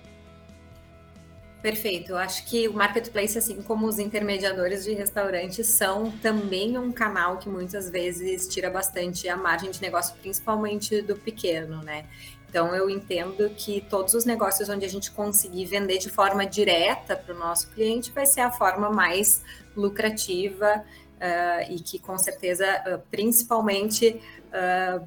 Perfeito. 1.65 2.11
Eu 2.11 2.17
acho 2.17 2.45
que 2.45 2.67
o 2.67 2.73
marketplace, 2.73 3.35
assim 3.39 3.59
como 3.63 3.87
os 3.87 3.97
intermediadores 3.97 4.83
de 4.83 4.93
restaurantes, 4.93 5.65
são 5.65 6.11
também 6.11 6.77
um 6.77 6.91
canal 6.91 7.37
que 7.39 7.49
muitas 7.49 7.89
vezes 7.89 8.47
tira 8.47 8.69
bastante 8.69 9.27
a 9.27 9.35
margem 9.35 9.71
de 9.71 9.81
negócio, 9.81 10.15
principalmente 10.21 11.01
do 11.01 11.15
pequeno, 11.15 11.81
né? 11.81 12.05
Então, 12.47 12.75
eu 12.75 12.87
entendo 12.87 13.49
que 13.49 13.81
todos 13.89 14.13
os 14.13 14.25
negócios 14.25 14.69
onde 14.69 14.85
a 14.85 14.87
gente 14.87 15.09
conseguir 15.09 15.65
vender 15.65 15.97
de 15.97 16.09
forma 16.09 16.45
direta 16.45 17.15
para 17.15 17.33
o 17.33 17.37
nosso 17.39 17.69
cliente 17.71 18.11
vai 18.11 18.27
ser 18.27 18.41
a 18.41 18.51
forma 18.51 18.91
mais 18.91 19.43
lucrativa 19.75 20.85
uh, 21.15 21.73
e 21.73 21.79
que, 21.79 21.97
com 21.97 22.17
certeza, 22.17 22.65
uh, 22.87 23.01
principalmente 23.09 24.21
uh, 24.53 25.05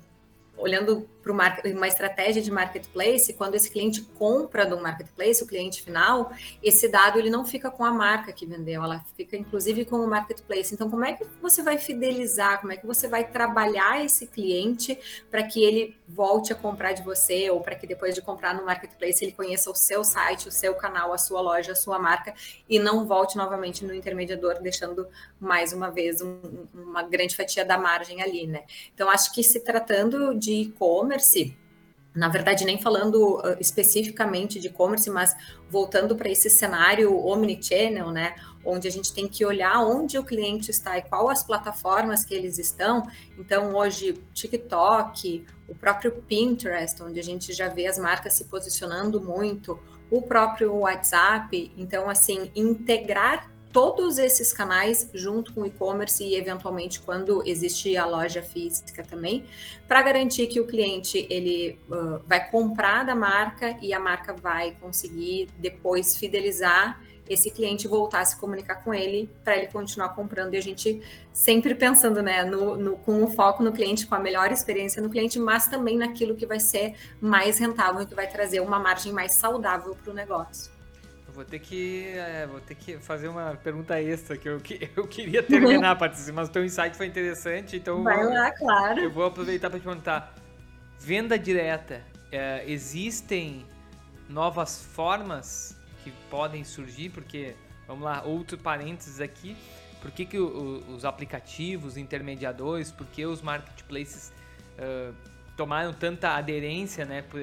olhando 0.58 1.08
uma 1.30 1.88
estratégia 1.88 2.42
de 2.42 2.50
marketplace, 2.50 3.32
quando 3.34 3.54
esse 3.54 3.70
cliente 3.70 4.02
compra 4.02 4.64
do 4.64 4.80
marketplace, 4.80 5.42
o 5.42 5.46
cliente 5.46 5.82
final, 5.82 6.32
esse 6.62 6.88
dado 6.88 7.18
ele 7.18 7.30
não 7.30 7.44
fica 7.44 7.70
com 7.70 7.84
a 7.84 7.92
marca 7.92 8.32
que 8.32 8.46
vendeu, 8.46 8.82
ela 8.82 9.04
fica 9.16 9.36
inclusive 9.36 9.84
com 9.84 9.96
o 9.96 10.06
marketplace. 10.08 10.74
Então, 10.74 10.90
como 10.90 11.04
é 11.04 11.14
que 11.14 11.24
você 11.40 11.62
vai 11.62 11.78
fidelizar? 11.78 12.60
Como 12.60 12.72
é 12.72 12.76
que 12.76 12.86
você 12.86 13.08
vai 13.08 13.24
trabalhar 13.24 14.04
esse 14.04 14.26
cliente 14.26 14.98
para 15.30 15.42
que 15.42 15.62
ele 15.64 15.96
volte 16.06 16.52
a 16.52 16.56
comprar 16.56 16.92
de 16.92 17.02
você 17.02 17.50
ou 17.50 17.60
para 17.60 17.74
que 17.74 17.86
depois 17.86 18.14
de 18.14 18.22
comprar 18.22 18.54
no 18.54 18.64
marketplace 18.64 19.24
ele 19.24 19.32
conheça 19.32 19.70
o 19.70 19.74
seu 19.74 20.02
site, 20.04 20.48
o 20.48 20.52
seu 20.52 20.74
canal, 20.74 21.12
a 21.12 21.18
sua 21.18 21.40
loja, 21.40 21.72
a 21.72 21.76
sua 21.76 21.98
marca 21.98 22.34
e 22.68 22.78
não 22.78 23.06
volte 23.06 23.36
novamente 23.36 23.84
no 23.84 23.94
intermediador, 23.94 24.60
deixando 24.60 25.06
mais 25.40 25.72
uma 25.72 25.90
vez 25.90 26.20
um, 26.20 26.66
uma 26.72 27.02
grande 27.02 27.36
fatia 27.36 27.64
da 27.64 27.78
margem 27.78 28.22
ali, 28.22 28.46
né? 28.46 28.64
Então, 28.94 29.08
acho 29.10 29.32
que 29.32 29.42
se 29.42 29.60
tratando 29.60 30.34
de 30.34 30.52
e-commerce, 30.52 31.17
na 32.18 32.28
verdade, 32.28 32.64
nem 32.64 32.82
falando 32.82 33.36
uh, 33.36 33.56
especificamente 33.60 34.58
de 34.58 34.66
e-commerce, 34.66 35.08
mas 35.08 35.36
voltando 35.70 36.16
para 36.16 36.28
esse 36.28 36.50
cenário 36.50 37.16
omnichannel, 37.16 38.10
né? 38.10 38.34
Onde 38.64 38.88
a 38.88 38.90
gente 38.90 39.12
tem 39.12 39.28
que 39.28 39.44
olhar 39.44 39.78
onde 39.84 40.18
o 40.18 40.24
cliente 40.24 40.68
está 40.68 40.98
e 40.98 41.02
qual 41.02 41.30
as 41.30 41.44
plataformas 41.44 42.24
que 42.24 42.34
eles 42.34 42.58
estão. 42.58 43.08
Então, 43.38 43.72
hoje, 43.76 44.14
TikTok, 44.34 45.46
o 45.68 45.74
próprio 45.76 46.10
Pinterest, 46.10 47.00
onde 47.02 47.20
a 47.20 47.22
gente 47.22 47.52
já 47.52 47.68
vê 47.68 47.86
as 47.86 47.98
marcas 47.98 48.34
se 48.34 48.46
posicionando 48.46 49.20
muito, 49.20 49.78
o 50.10 50.20
próprio 50.20 50.74
WhatsApp. 50.74 51.72
Então, 51.76 52.10
assim, 52.10 52.50
integrar 52.56 53.48
todos 53.72 54.18
esses 54.18 54.52
canais 54.52 55.10
junto 55.12 55.52
com 55.52 55.62
o 55.62 55.66
e-commerce 55.66 56.24
e 56.24 56.34
eventualmente 56.34 57.00
quando 57.00 57.42
existe 57.46 57.96
a 57.96 58.06
loja 58.06 58.42
física 58.42 59.02
também, 59.02 59.44
para 59.86 60.02
garantir 60.02 60.46
que 60.46 60.60
o 60.60 60.66
cliente 60.66 61.26
ele 61.30 61.78
uh, 61.90 62.20
vai 62.26 62.50
comprar 62.50 63.04
da 63.04 63.14
marca 63.14 63.76
e 63.82 63.92
a 63.92 64.00
marca 64.00 64.32
vai 64.32 64.76
conseguir 64.80 65.48
depois 65.58 66.16
fidelizar 66.16 67.00
esse 67.28 67.50
cliente 67.50 67.86
voltar 67.86 68.20
a 68.20 68.24
se 68.24 68.36
comunicar 68.38 68.76
com 68.76 68.94
ele 68.94 69.28
para 69.44 69.56
ele 69.56 69.66
continuar 69.66 70.10
comprando 70.10 70.54
e 70.54 70.56
a 70.56 70.62
gente 70.62 71.02
sempre 71.32 71.74
pensando 71.74 72.22
né, 72.22 72.42
no, 72.44 72.76
no, 72.76 72.96
com 72.96 73.22
o 73.22 73.30
foco 73.30 73.62
no 73.62 73.70
cliente, 73.70 74.06
com 74.06 74.14
a 74.14 74.18
melhor 74.18 74.50
experiência 74.50 75.02
no 75.02 75.10
cliente, 75.10 75.38
mas 75.38 75.66
também 75.66 75.98
naquilo 75.98 76.34
que 76.34 76.46
vai 76.46 76.58
ser 76.58 76.94
mais 77.20 77.58
rentável 77.58 78.02
e 78.02 78.06
que 78.06 78.14
vai 78.14 78.26
trazer 78.26 78.60
uma 78.60 78.78
margem 78.78 79.12
mais 79.12 79.34
saudável 79.34 79.94
para 79.94 80.10
o 80.10 80.14
negócio. 80.14 80.77
Vou 81.38 81.44
ter 81.44 81.60
que. 81.60 82.08
É, 82.16 82.48
vou 82.48 82.60
ter 82.60 82.74
que 82.74 82.98
fazer 82.98 83.28
uma 83.28 83.54
pergunta 83.54 84.02
extra 84.02 84.36
que 84.36 84.48
eu, 84.48 84.58
que 84.58 84.90
eu 84.96 85.06
queria 85.06 85.40
terminar, 85.40 85.94
Patrícia, 85.96 86.32
mas 86.32 86.48
o 86.48 86.50
teu 86.50 86.64
insight 86.64 86.96
foi 86.96 87.06
interessante, 87.06 87.76
então. 87.76 88.02
Vai 88.02 88.24
vou, 88.24 88.34
lá, 88.34 88.50
claro. 88.50 88.98
Eu 88.98 89.08
vou 89.12 89.24
aproveitar 89.24 89.70
para 89.70 89.78
te 89.78 89.84
perguntar. 89.84 90.34
Venda 90.98 91.38
direta, 91.38 92.02
é, 92.32 92.64
existem 92.66 93.64
novas 94.28 94.82
formas 94.82 95.80
que 96.02 96.10
podem 96.28 96.64
surgir? 96.64 97.10
Porque, 97.10 97.54
vamos 97.86 98.02
lá, 98.02 98.20
outro 98.24 98.58
parênteses 98.58 99.20
aqui. 99.20 99.56
Por 100.02 100.10
que, 100.10 100.26
que 100.26 100.40
o, 100.40 100.82
os 100.88 101.04
aplicativos, 101.04 101.96
intermediadores, 101.96 102.90
por 102.90 103.06
que 103.06 103.24
os 103.24 103.42
marketplaces 103.42 104.32
uh, 104.76 105.14
tomaram 105.56 105.92
tanta 105.92 106.30
aderência 106.30 107.04
né, 107.04 107.22
por, 107.22 107.40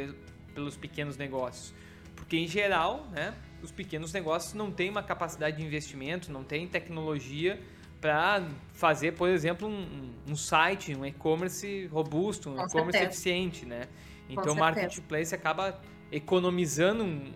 pelos 0.54 0.76
pequenos 0.76 1.16
negócios? 1.16 1.74
Porque, 2.14 2.36
em 2.36 2.48
geral, 2.48 3.08
né, 3.12 3.34
os 3.66 3.72
pequenos 3.72 4.14
negócios 4.14 4.54
não 4.54 4.72
têm 4.72 4.90
uma 4.90 5.04
capacidade 5.04 5.58
de 5.58 5.64
investimento, 5.64 6.32
não 6.32 6.44
têm 6.44 6.68
tecnologia 6.68 7.60
para 8.00 8.48
fazer, 8.74 9.14
por 9.14 9.28
exemplo, 9.30 9.68
um, 9.68 10.14
um 10.28 10.36
site, 10.36 10.96
um 10.96 11.06
e-commerce 11.06 11.88
robusto, 11.88 12.50
um 12.50 12.64
e-commerce 12.64 13.04
eficiente, 13.04 13.66
né? 13.66 13.88
Então 14.30 14.54
o 14.54 14.56
marketplace 14.56 15.34
acaba 15.34 15.80
economizando 16.12 17.04
um, 17.04 17.32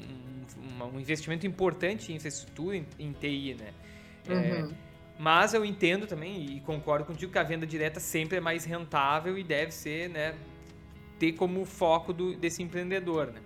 um, 0.81 0.83
um, 0.95 0.99
investimento 0.99 1.45
importante 1.47 2.11
em 2.11 2.15
infraestrutura, 2.15 2.77
em, 2.77 2.85
em 2.99 3.11
TI, 3.11 3.57
né? 3.59 3.73
É, 4.27 4.33
uhum. 4.33 4.71
É, 4.71 4.75
mas 5.17 5.53
eu 5.53 5.65
entendo 5.65 6.07
também 6.07 6.57
e 6.57 6.61
concordo 6.61 7.03
contigo 7.03 7.31
que 7.31 7.39
a 7.39 7.43
venda 7.43 7.65
direta 7.65 7.99
sempre 7.99 8.37
é 8.37 8.39
mais 8.39 8.63
rentável 8.63 9.37
e 9.37 9.43
deve 9.43 9.71
ser, 9.71 10.09
né, 10.09 10.35
ter 11.17 11.33
como 11.33 11.65
foco 11.65 12.13
do, 12.13 12.35
desse 12.37 12.63
empreendedor, 12.63 13.27
né? 13.27 13.41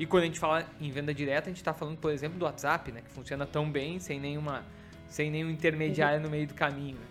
E 0.00 0.06
quando 0.06 0.22
a 0.22 0.26
gente 0.26 0.40
fala 0.40 0.66
em 0.80 0.90
venda 0.90 1.12
direta, 1.12 1.50
a 1.50 1.50
gente 1.50 1.58
está 1.58 1.74
falando, 1.74 1.98
por 1.98 2.10
exemplo, 2.10 2.38
do 2.38 2.46
WhatsApp, 2.46 2.90
né? 2.90 3.02
Que 3.02 3.10
funciona 3.10 3.44
tão 3.44 3.70
bem, 3.70 4.00
sem 4.00 4.18
nenhuma, 4.18 4.64
sem 5.06 5.30
nenhum 5.30 5.50
intermediário 5.50 6.18
no 6.22 6.30
meio 6.30 6.46
do 6.46 6.54
caminho. 6.54 6.96
Né? 6.96 7.06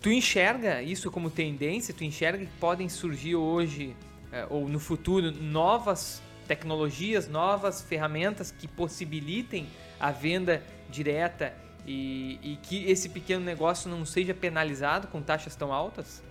Tu 0.00 0.12
enxerga 0.12 0.80
isso 0.80 1.10
como 1.10 1.28
tendência? 1.28 1.92
Tu 1.92 2.04
enxerga 2.04 2.46
que 2.46 2.52
podem 2.60 2.88
surgir 2.88 3.34
hoje 3.34 3.96
é, 4.30 4.46
ou 4.48 4.68
no 4.68 4.78
futuro 4.78 5.32
novas 5.32 6.22
tecnologias, 6.46 7.28
novas 7.28 7.82
ferramentas 7.82 8.52
que 8.52 8.68
possibilitem 8.68 9.66
a 9.98 10.12
venda 10.12 10.62
direta 10.88 11.52
e, 11.84 12.38
e 12.44 12.58
que 12.62 12.88
esse 12.88 13.08
pequeno 13.08 13.44
negócio 13.44 13.90
não 13.90 14.06
seja 14.06 14.32
penalizado 14.32 15.08
com 15.08 15.20
taxas 15.20 15.56
tão 15.56 15.72
altas? 15.72 16.22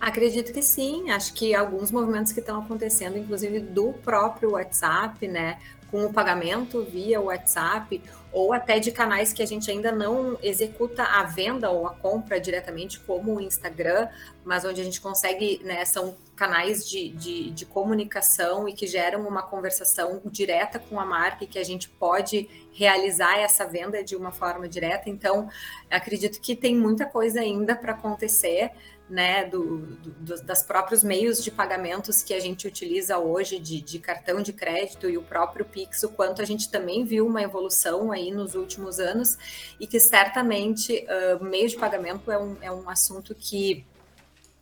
Acredito 0.00 0.52
que 0.52 0.62
sim, 0.62 1.10
acho 1.10 1.34
que 1.34 1.54
alguns 1.54 1.90
movimentos 1.90 2.32
que 2.32 2.38
estão 2.38 2.60
acontecendo, 2.60 3.18
inclusive 3.18 3.58
do 3.58 3.92
próprio 3.92 4.52
WhatsApp, 4.52 5.26
né, 5.26 5.58
com 5.90 6.04
o 6.04 6.12
pagamento 6.12 6.84
via 6.84 7.20
WhatsApp, 7.20 8.00
ou 8.30 8.52
até 8.52 8.78
de 8.78 8.92
canais 8.92 9.32
que 9.32 9.42
a 9.42 9.46
gente 9.46 9.70
ainda 9.70 9.90
não 9.90 10.38
executa 10.42 11.02
a 11.02 11.24
venda 11.24 11.70
ou 11.70 11.86
a 11.86 11.94
compra 11.94 12.38
diretamente, 12.38 13.00
como 13.00 13.36
o 13.36 13.40
Instagram, 13.40 14.08
mas 14.44 14.64
onde 14.64 14.80
a 14.80 14.84
gente 14.84 15.00
consegue, 15.00 15.60
né, 15.64 15.84
são 15.84 16.16
canais 16.36 16.88
de, 16.88 17.08
de, 17.08 17.50
de 17.50 17.66
comunicação 17.66 18.68
e 18.68 18.72
que 18.72 18.86
geram 18.86 19.26
uma 19.26 19.42
conversação 19.42 20.20
direta 20.26 20.78
com 20.78 21.00
a 21.00 21.06
marca 21.06 21.44
e 21.44 21.46
que 21.46 21.58
a 21.58 21.64
gente 21.64 21.88
pode 21.88 22.48
realizar 22.72 23.38
essa 23.38 23.66
venda 23.66 24.04
de 24.04 24.14
uma 24.14 24.30
forma 24.30 24.68
direta. 24.68 25.08
Então, 25.08 25.48
acredito 25.90 26.40
que 26.40 26.54
tem 26.54 26.76
muita 26.76 27.06
coisa 27.06 27.40
ainda 27.40 27.74
para 27.74 27.92
acontecer 27.92 28.70
né, 29.08 29.46
do, 29.46 29.78
do, 29.78 30.42
das 30.42 30.62
próprios 30.62 31.02
meios 31.02 31.42
de 31.42 31.50
pagamentos 31.50 32.22
que 32.22 32.34
a 32.34 32.40
gente 32.40 32.66
utiliza 32.66 33.18
hoje 33.18 33.58
de, 33.58 33.80
de, 33.80 33.98
cartão 33.98 34.42
de 34.42 34.52
crédito 34.52 35.08
e 35.08 35.16
o 35.16 35.22
próprio 35.22 35.64
Pix, 35.64 36.02
o 36.02 36.10
quanto 36.10 36.42
a 36.42 36.44
gente 36.44 36.70
também 36.70 37.04
viu 37.04 37.26
uma 37.26 37.42
evolução 37.42 38.12
aí 38.12 38.30
nos 38.30 38.54
últimos 38.54 39.00
anos 39.00 39.38
e 39.80 39.86
que 39.86 39.98
certamente 39.98 41.06
uh, 41.06 41.42
meio 41.42 41.68
de 41.68 41.76
pagamento 41.76 42.30
é 42.30 42.38
um, 42.38 42.56
é 42.60 42.70
um 42.70 42.88
assunto 42.88 43.34
que 43.34 43.84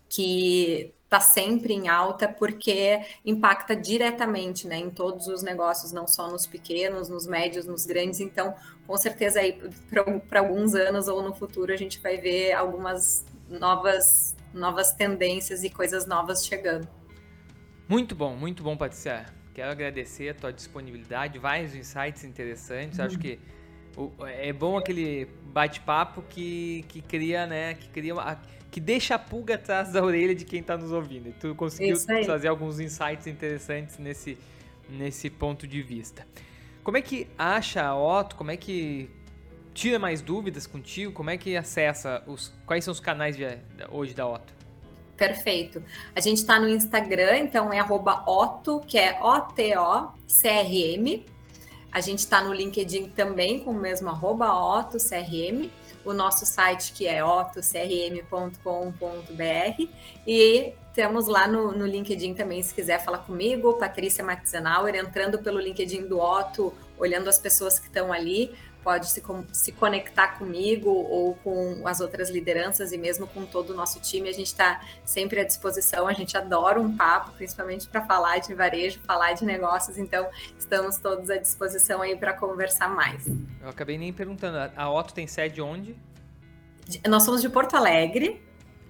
que 0.09 0.95
está 1.05 1.21
sempre 1.21 1.73
em 1.73 1.89
alta 1.89 2.29
porque 2.29 3.01
impacta 3.25 3.75
diretamente 3.75 4.67
né, 4.67 4.77
em 4.77 4.91
todos 4.91 5.27
os 5.29 5.43
negócios, 5.43 5.93
não 5.93 6.07
só 6.07 6.31
nos 6.31 6.47
pequenos, 6.47 7.09
nos 7.09 7.27
médios, 7.27 7.65
nos 7.67 7.87
grandes. 7.87 8.21
Então, 8.21 8.55
com 8.87 8.97
certeza 8.97 9.41
aí 9.41 9.53
para 10.29 10.41
alguns 10.41 10.75
anos 10.75 11.09
ou 11.09 11.23
no 11.23 11.35
futuro 11.35 11.73
a 11.73 11.77
gente 11.77 12.01
vai 12.01 12.17
ver 12.17 12.53
algumas 12.53 13.25
novas 13.49 14.37
novas 14.53 14.93
tendências 14.93 15.63
e 15.63 15.71
coisas 15.71 16.07
novas 16.07 16.45
chegando. 16.47 16.89
Muito 17.89 18.15
bom, 18.15 18.35
muito 18.35 18.63
bom, 18.63 18.77
Patrícia. 18.77 19.27
Quero 19.55 19.71
agradecer 19.71 20.31
a 20.31 20.35
tua 20.35 20.53
disponibilidade, 20.53 21.39
vários 21.39 21.75
insights 21.75 22.25
interessantes. 22.25 22.99
Uhum. 22.99 23.05
Acho 23.05 23.19
que 23.19 23.39
é 24.27 24.53
bom 24.53 24.77
aquele 24.77 25.27
bate-papo 25.53 26.23
que, 26.23 26.85
que 26.89 27.01
cria, 27.01 27.47
né, 27.47 27.75
que 27.75 27.89
cria 27.89 28.15
uma, 28.15 28.41
que 28.71 28.81
deixa 28.81 29.15
a 29.15 29.19
pulga 29.19 29.55
atrás 29.55 29.93
da 29.93 30.03
orelha 30.03 30.35
de 30.35 30.45
quem 30.45 30.61
está 30.61 30.77
nos 30.77 30.93
ouvindo. 30.93 31.29
E 31.29 31.33
tu 31.33 31.55
conseguiu 31.55 31.97
trazer 32.25 32.49
alguns 32.49 32.81
insights 32.81 33.27
interessantes 33.27 33.99
nesse, 33.99 34.37
nesse 34.89 35.31
ponto 35.31 35.67
de 35.67 35.81
vista. 35.83 36.27
Como 36.83 36.97
é 36.97 37.03
que 37.03 37.27
acha 37.39 37.83
a 37.83 37.97
Otto? 37.97 38.37
Como 38.37 38.51
é 38.51 38.57
que 38.57 39.11
tira 39.77 39.99
mais 39.99 40.23
dúvidas 40.23 40.67
contigo? 40.67 41.13
Como 41.13 41.29
é 41.29 41.37
que 41.37 41.55
acessa 41.55 42.23
os 42.27 42.51
quais 42.65 42.83
são 42.83 42.93
os 42.93 42.99
canais 42.99 43.37
de, 43.37 43.45
hoje 43.91 44.15
da 44.15 44.27
Otto? 44.27 44.55
Perfeito. 45.17 45.83
A 46.15 46.21
gente 46.21 46.39
está 46.39 46.59
no 46.59 46.67
Instagram, 46.69 47.37
então 47.39 47.73
é 47.73 47.81
@otto, 47.83 48.81
que 48.87 48.99
é 48.99 49.19
O-T-O-C-R-M. 49.23 51.27
A 51.93 52.01
gente 52.01 52.21
está 52.21 52.43
no 52.43 52.53
LinkedIn 52.53 53.11
também 53.11 53.61
com 53.61 53.71
o 53.71 53.75
mesmo 53.75 54.09
arroba 54.09 54.53
OttoCRM. 54.53 55.71
O 56.05 56.13
nosso 56.13 56.45
site 56.47 56.93
que 56.93 57.07
é 57.07 57.25
ottocrm.com.br 57.25 59.89
e 60.27 60.73
temos 60.97 61.27
lá 61.27 61.47
no, 61.47 61.73
no, 61.73 61.85
LinkedIn 61.85 62.33
também, 62.33 62.63
se 62.63 62.75
quiser 62.75 63.05
falar 63.05 63.19
comigo, 63.19 63.75
Patrícia 63.75 64.25
Matzenauer, 64.25 64.95
entrando 64.95 65.39
pelo 65.39 65.61
LinkedIn 65.61 66.09
do 66.09 66.19
Otto, 66.19 66.73
olhando 66.99 67.29
as 67.29 67.39
pessoas 67.39 67.79
que 67.79 67.87
estão 67.87 68.11
ali, 68.11 68.51
pode 68.83 69.11
se, 69.11 69.23
se 69.53 69.73
conectar 69.73 70.39
comigo 70.39 70.89
ou 70.89 71.35
com 71.45 71.87
as 71.87 72.01
outras 72.01 72.31
lideranças 72.31 72.93
e 72.93 72.99
mesmo 72.99 73.27
com 73.27 73.45
todo 73.45 73.71
o 73.71 73.75
nosso 73.75 74.01
time. 74.01 74.31
A 74.31 74.33
gente 74.33 74.47
está 74.47 74.81
sempre 75.05 75.39
à 75.39 75.45
disposição, 75.45 76.09
a 76.09 76.15
gente 76.15 76.35
adora 76.35 76.81
um 76.81 76.97
papo, 76.97 77.33
principalmente 77.33 77.87
para 77.87 78.01
falar 78.07 78.39
de 78.39 78.55
varejo, 78.55 78.99
falar 79.01 79.35
de 79.35 79.45
negócios, 79.45 79.99
então 79.99 80.27
estamos 80.59 80.97
todos 80.97 81.29
à 81.29 81.37
disposição 81.37 82.01
aí 82.01 82.17
para 82.17 82.33
conversar 82.33 82.89
mais. 82.89 83.27
Eu 83.61 83.69
acabei 83.69 83.99
nem 83.99 84.15
perguntando, 84.15 84.73
a 84.75 84.91
Otto 84.91 85.13
tem 85.13 85.27
sede 85.27 85.61
onde? 85.61 85.95
Nós 87.07 87.23
somos 87.23 87.43
de 87.43 87.51
Porto 87.51 87.77
Alegre, 87.77 88.46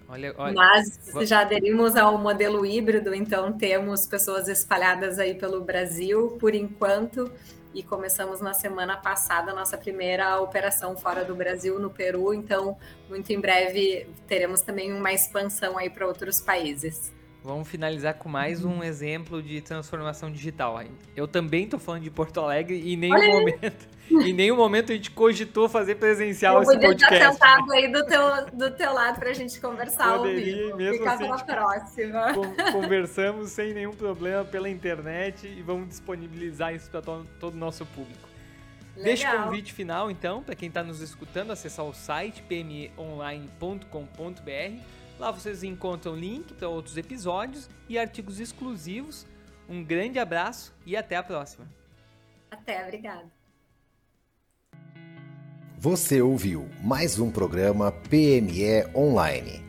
Olha, 0.08 0.34
olha. 0.38 0.54
Mas 0.54 1.00
já 1.28 1.40
aderimos 1.40 1.96
ao 1.96 2.16
modelo 2.18 2.64
híbrido, 2.64 3.14
então 3.14 3.52
temos 3.52 4.06
pessoas 4.06 4.48
espalhadas 4.48 5.18
aí 5.18 5.34
pelo 5.34 5.60
Brasil 5.62 6.36
por 6.40 6.54
enquanto 6.54 7.30
e 7.74 7.82
começamos 7.82 8.40
na 8.40 8.54
semana 8.54 8.96
passada 8.96 9.50
a 9.50 9.54
nossa 9.54 9.76
primeira 9.76 10.40
operação 10.40 10.96
fora 10.96 11.24
do 11.24 11.34
Brasil, 11.34 11.78
no 11.78 11.90
Peru. 11.90 12.32
Então, 12.32 12.76
muito 13.08 13.30
em 13.30 13.38
breve 13.38 14.08
teremos 14.26 14.62
também 14.62 14.92
uma 14.92 15.12
expansão 15.12 15.76
aí 15.76 15.90
para 15.90 16.06
outros 16.06 16.40
países. 16.40 17.12
Vamos 17.44 17.68
finalizar 17.68 18.14
com 18.14 18.28
mais 18.28 18.64
um 18.64 18.82
exemplo 18.82 19.42
de 19.42 19.60
transformação 19.60 20.32
digital. 20.32 20.82
Eu 21.14 21.28
também 21.28 21.64
estou 21.64 21.78
falando 21.78 22.02
de 22.02 22.10
Porto 22.10 22.40
Alegre 22.40 22.76
e 22.76 22.94
em 22.94 22.96
nenhum 22.96 23.40
momento, 23.40 23.86
em 24.10 24.32
nenhum 24.32 24.56
momento 24.56 24.92
a 24.92 24.94
gente 24.94 25.10
cogitou 25.10 25.68
fazer 25.68 25.96
presencial 25.96 26.56
Eu 26.56 26.62
esse 26.62 26.78
podcast. 26.78 27.14
Eu 27.14 27.30
estar 27.30 27.32
sentado 27.32 27.72
aí 27.72 27.92
do 27.92 28.06
teu, 28.06 28.46
do 28.52 28.70
teu 28.70 28.92
lado 28.92 29.18
para 29.18 29.30
a 29.30 29.34
gente 29.34 29.60
conversar 29.60 30.18
Poderia, 30.18 30.54
ao 30.54 30.62
vivo. 30.62 30.76
Mesmo 30.76 30.98
Ficar 30.98 31.14
assim, 31.14 31.44
próxima. 31.44 32.26
Conversamos 32.72 33.50
sem 33.50 33.74
nenhum 33.74 33.92
problema 33.92 34.44
pela 34.44 34.68
internet 34.68 35.46
e 35.46 35.62
vamos 35.62 35.88
disponibilizar 35.88 36.74
isso 36.74 36.90
para 36.90 37.02
todo, 37.02 37.26
todo 37.40 37.54
o 37.54 37.58
nosso 37.58 37.84
público. 37.86 38.28
Legal. 38.96 39.04
Deixa 39.04 39.30
o 39.30 39.44
convite 39.44 39.72
final, 39.72 40.10
então, 40.10 40.42
para 40.42 40.54
quem 40.54 40.68
está 40.68 40.82
nos 40.82 41.02
escutando, 41.02 41.50
acessar 41.50 41.84
o 41.84 41.92
site 41.92 42.42
pmeonline.com.br 42.42 44.80
Lá 45.18 45.30
vocês 45.30 45.62
encontram 45.62 46.14
link 46.14 46.52
para 46.54 46.68
outros 46.68 46.96
episódios 46.96 47.70
e 47.88 47.98
artigos 47.98 48.38
exclusivos. 48.38 49.26
Um 49.68 49.82
grande 49.82 50.18
abraço 50.18 50.74
e 50.84 50.96
até 50.96 51.16
a 51.16 51.22
próxima. 51.22 51.66
Até, 52.50 52.84
obrigada. 52.84 53.26
Você 55.86 56.20
ouviu 56.20 56.68
mais 56.82 57.18
um 57.20 57.30
programa 57.30 57.92
PME 57.92 58.86
Online. 58.92 59.62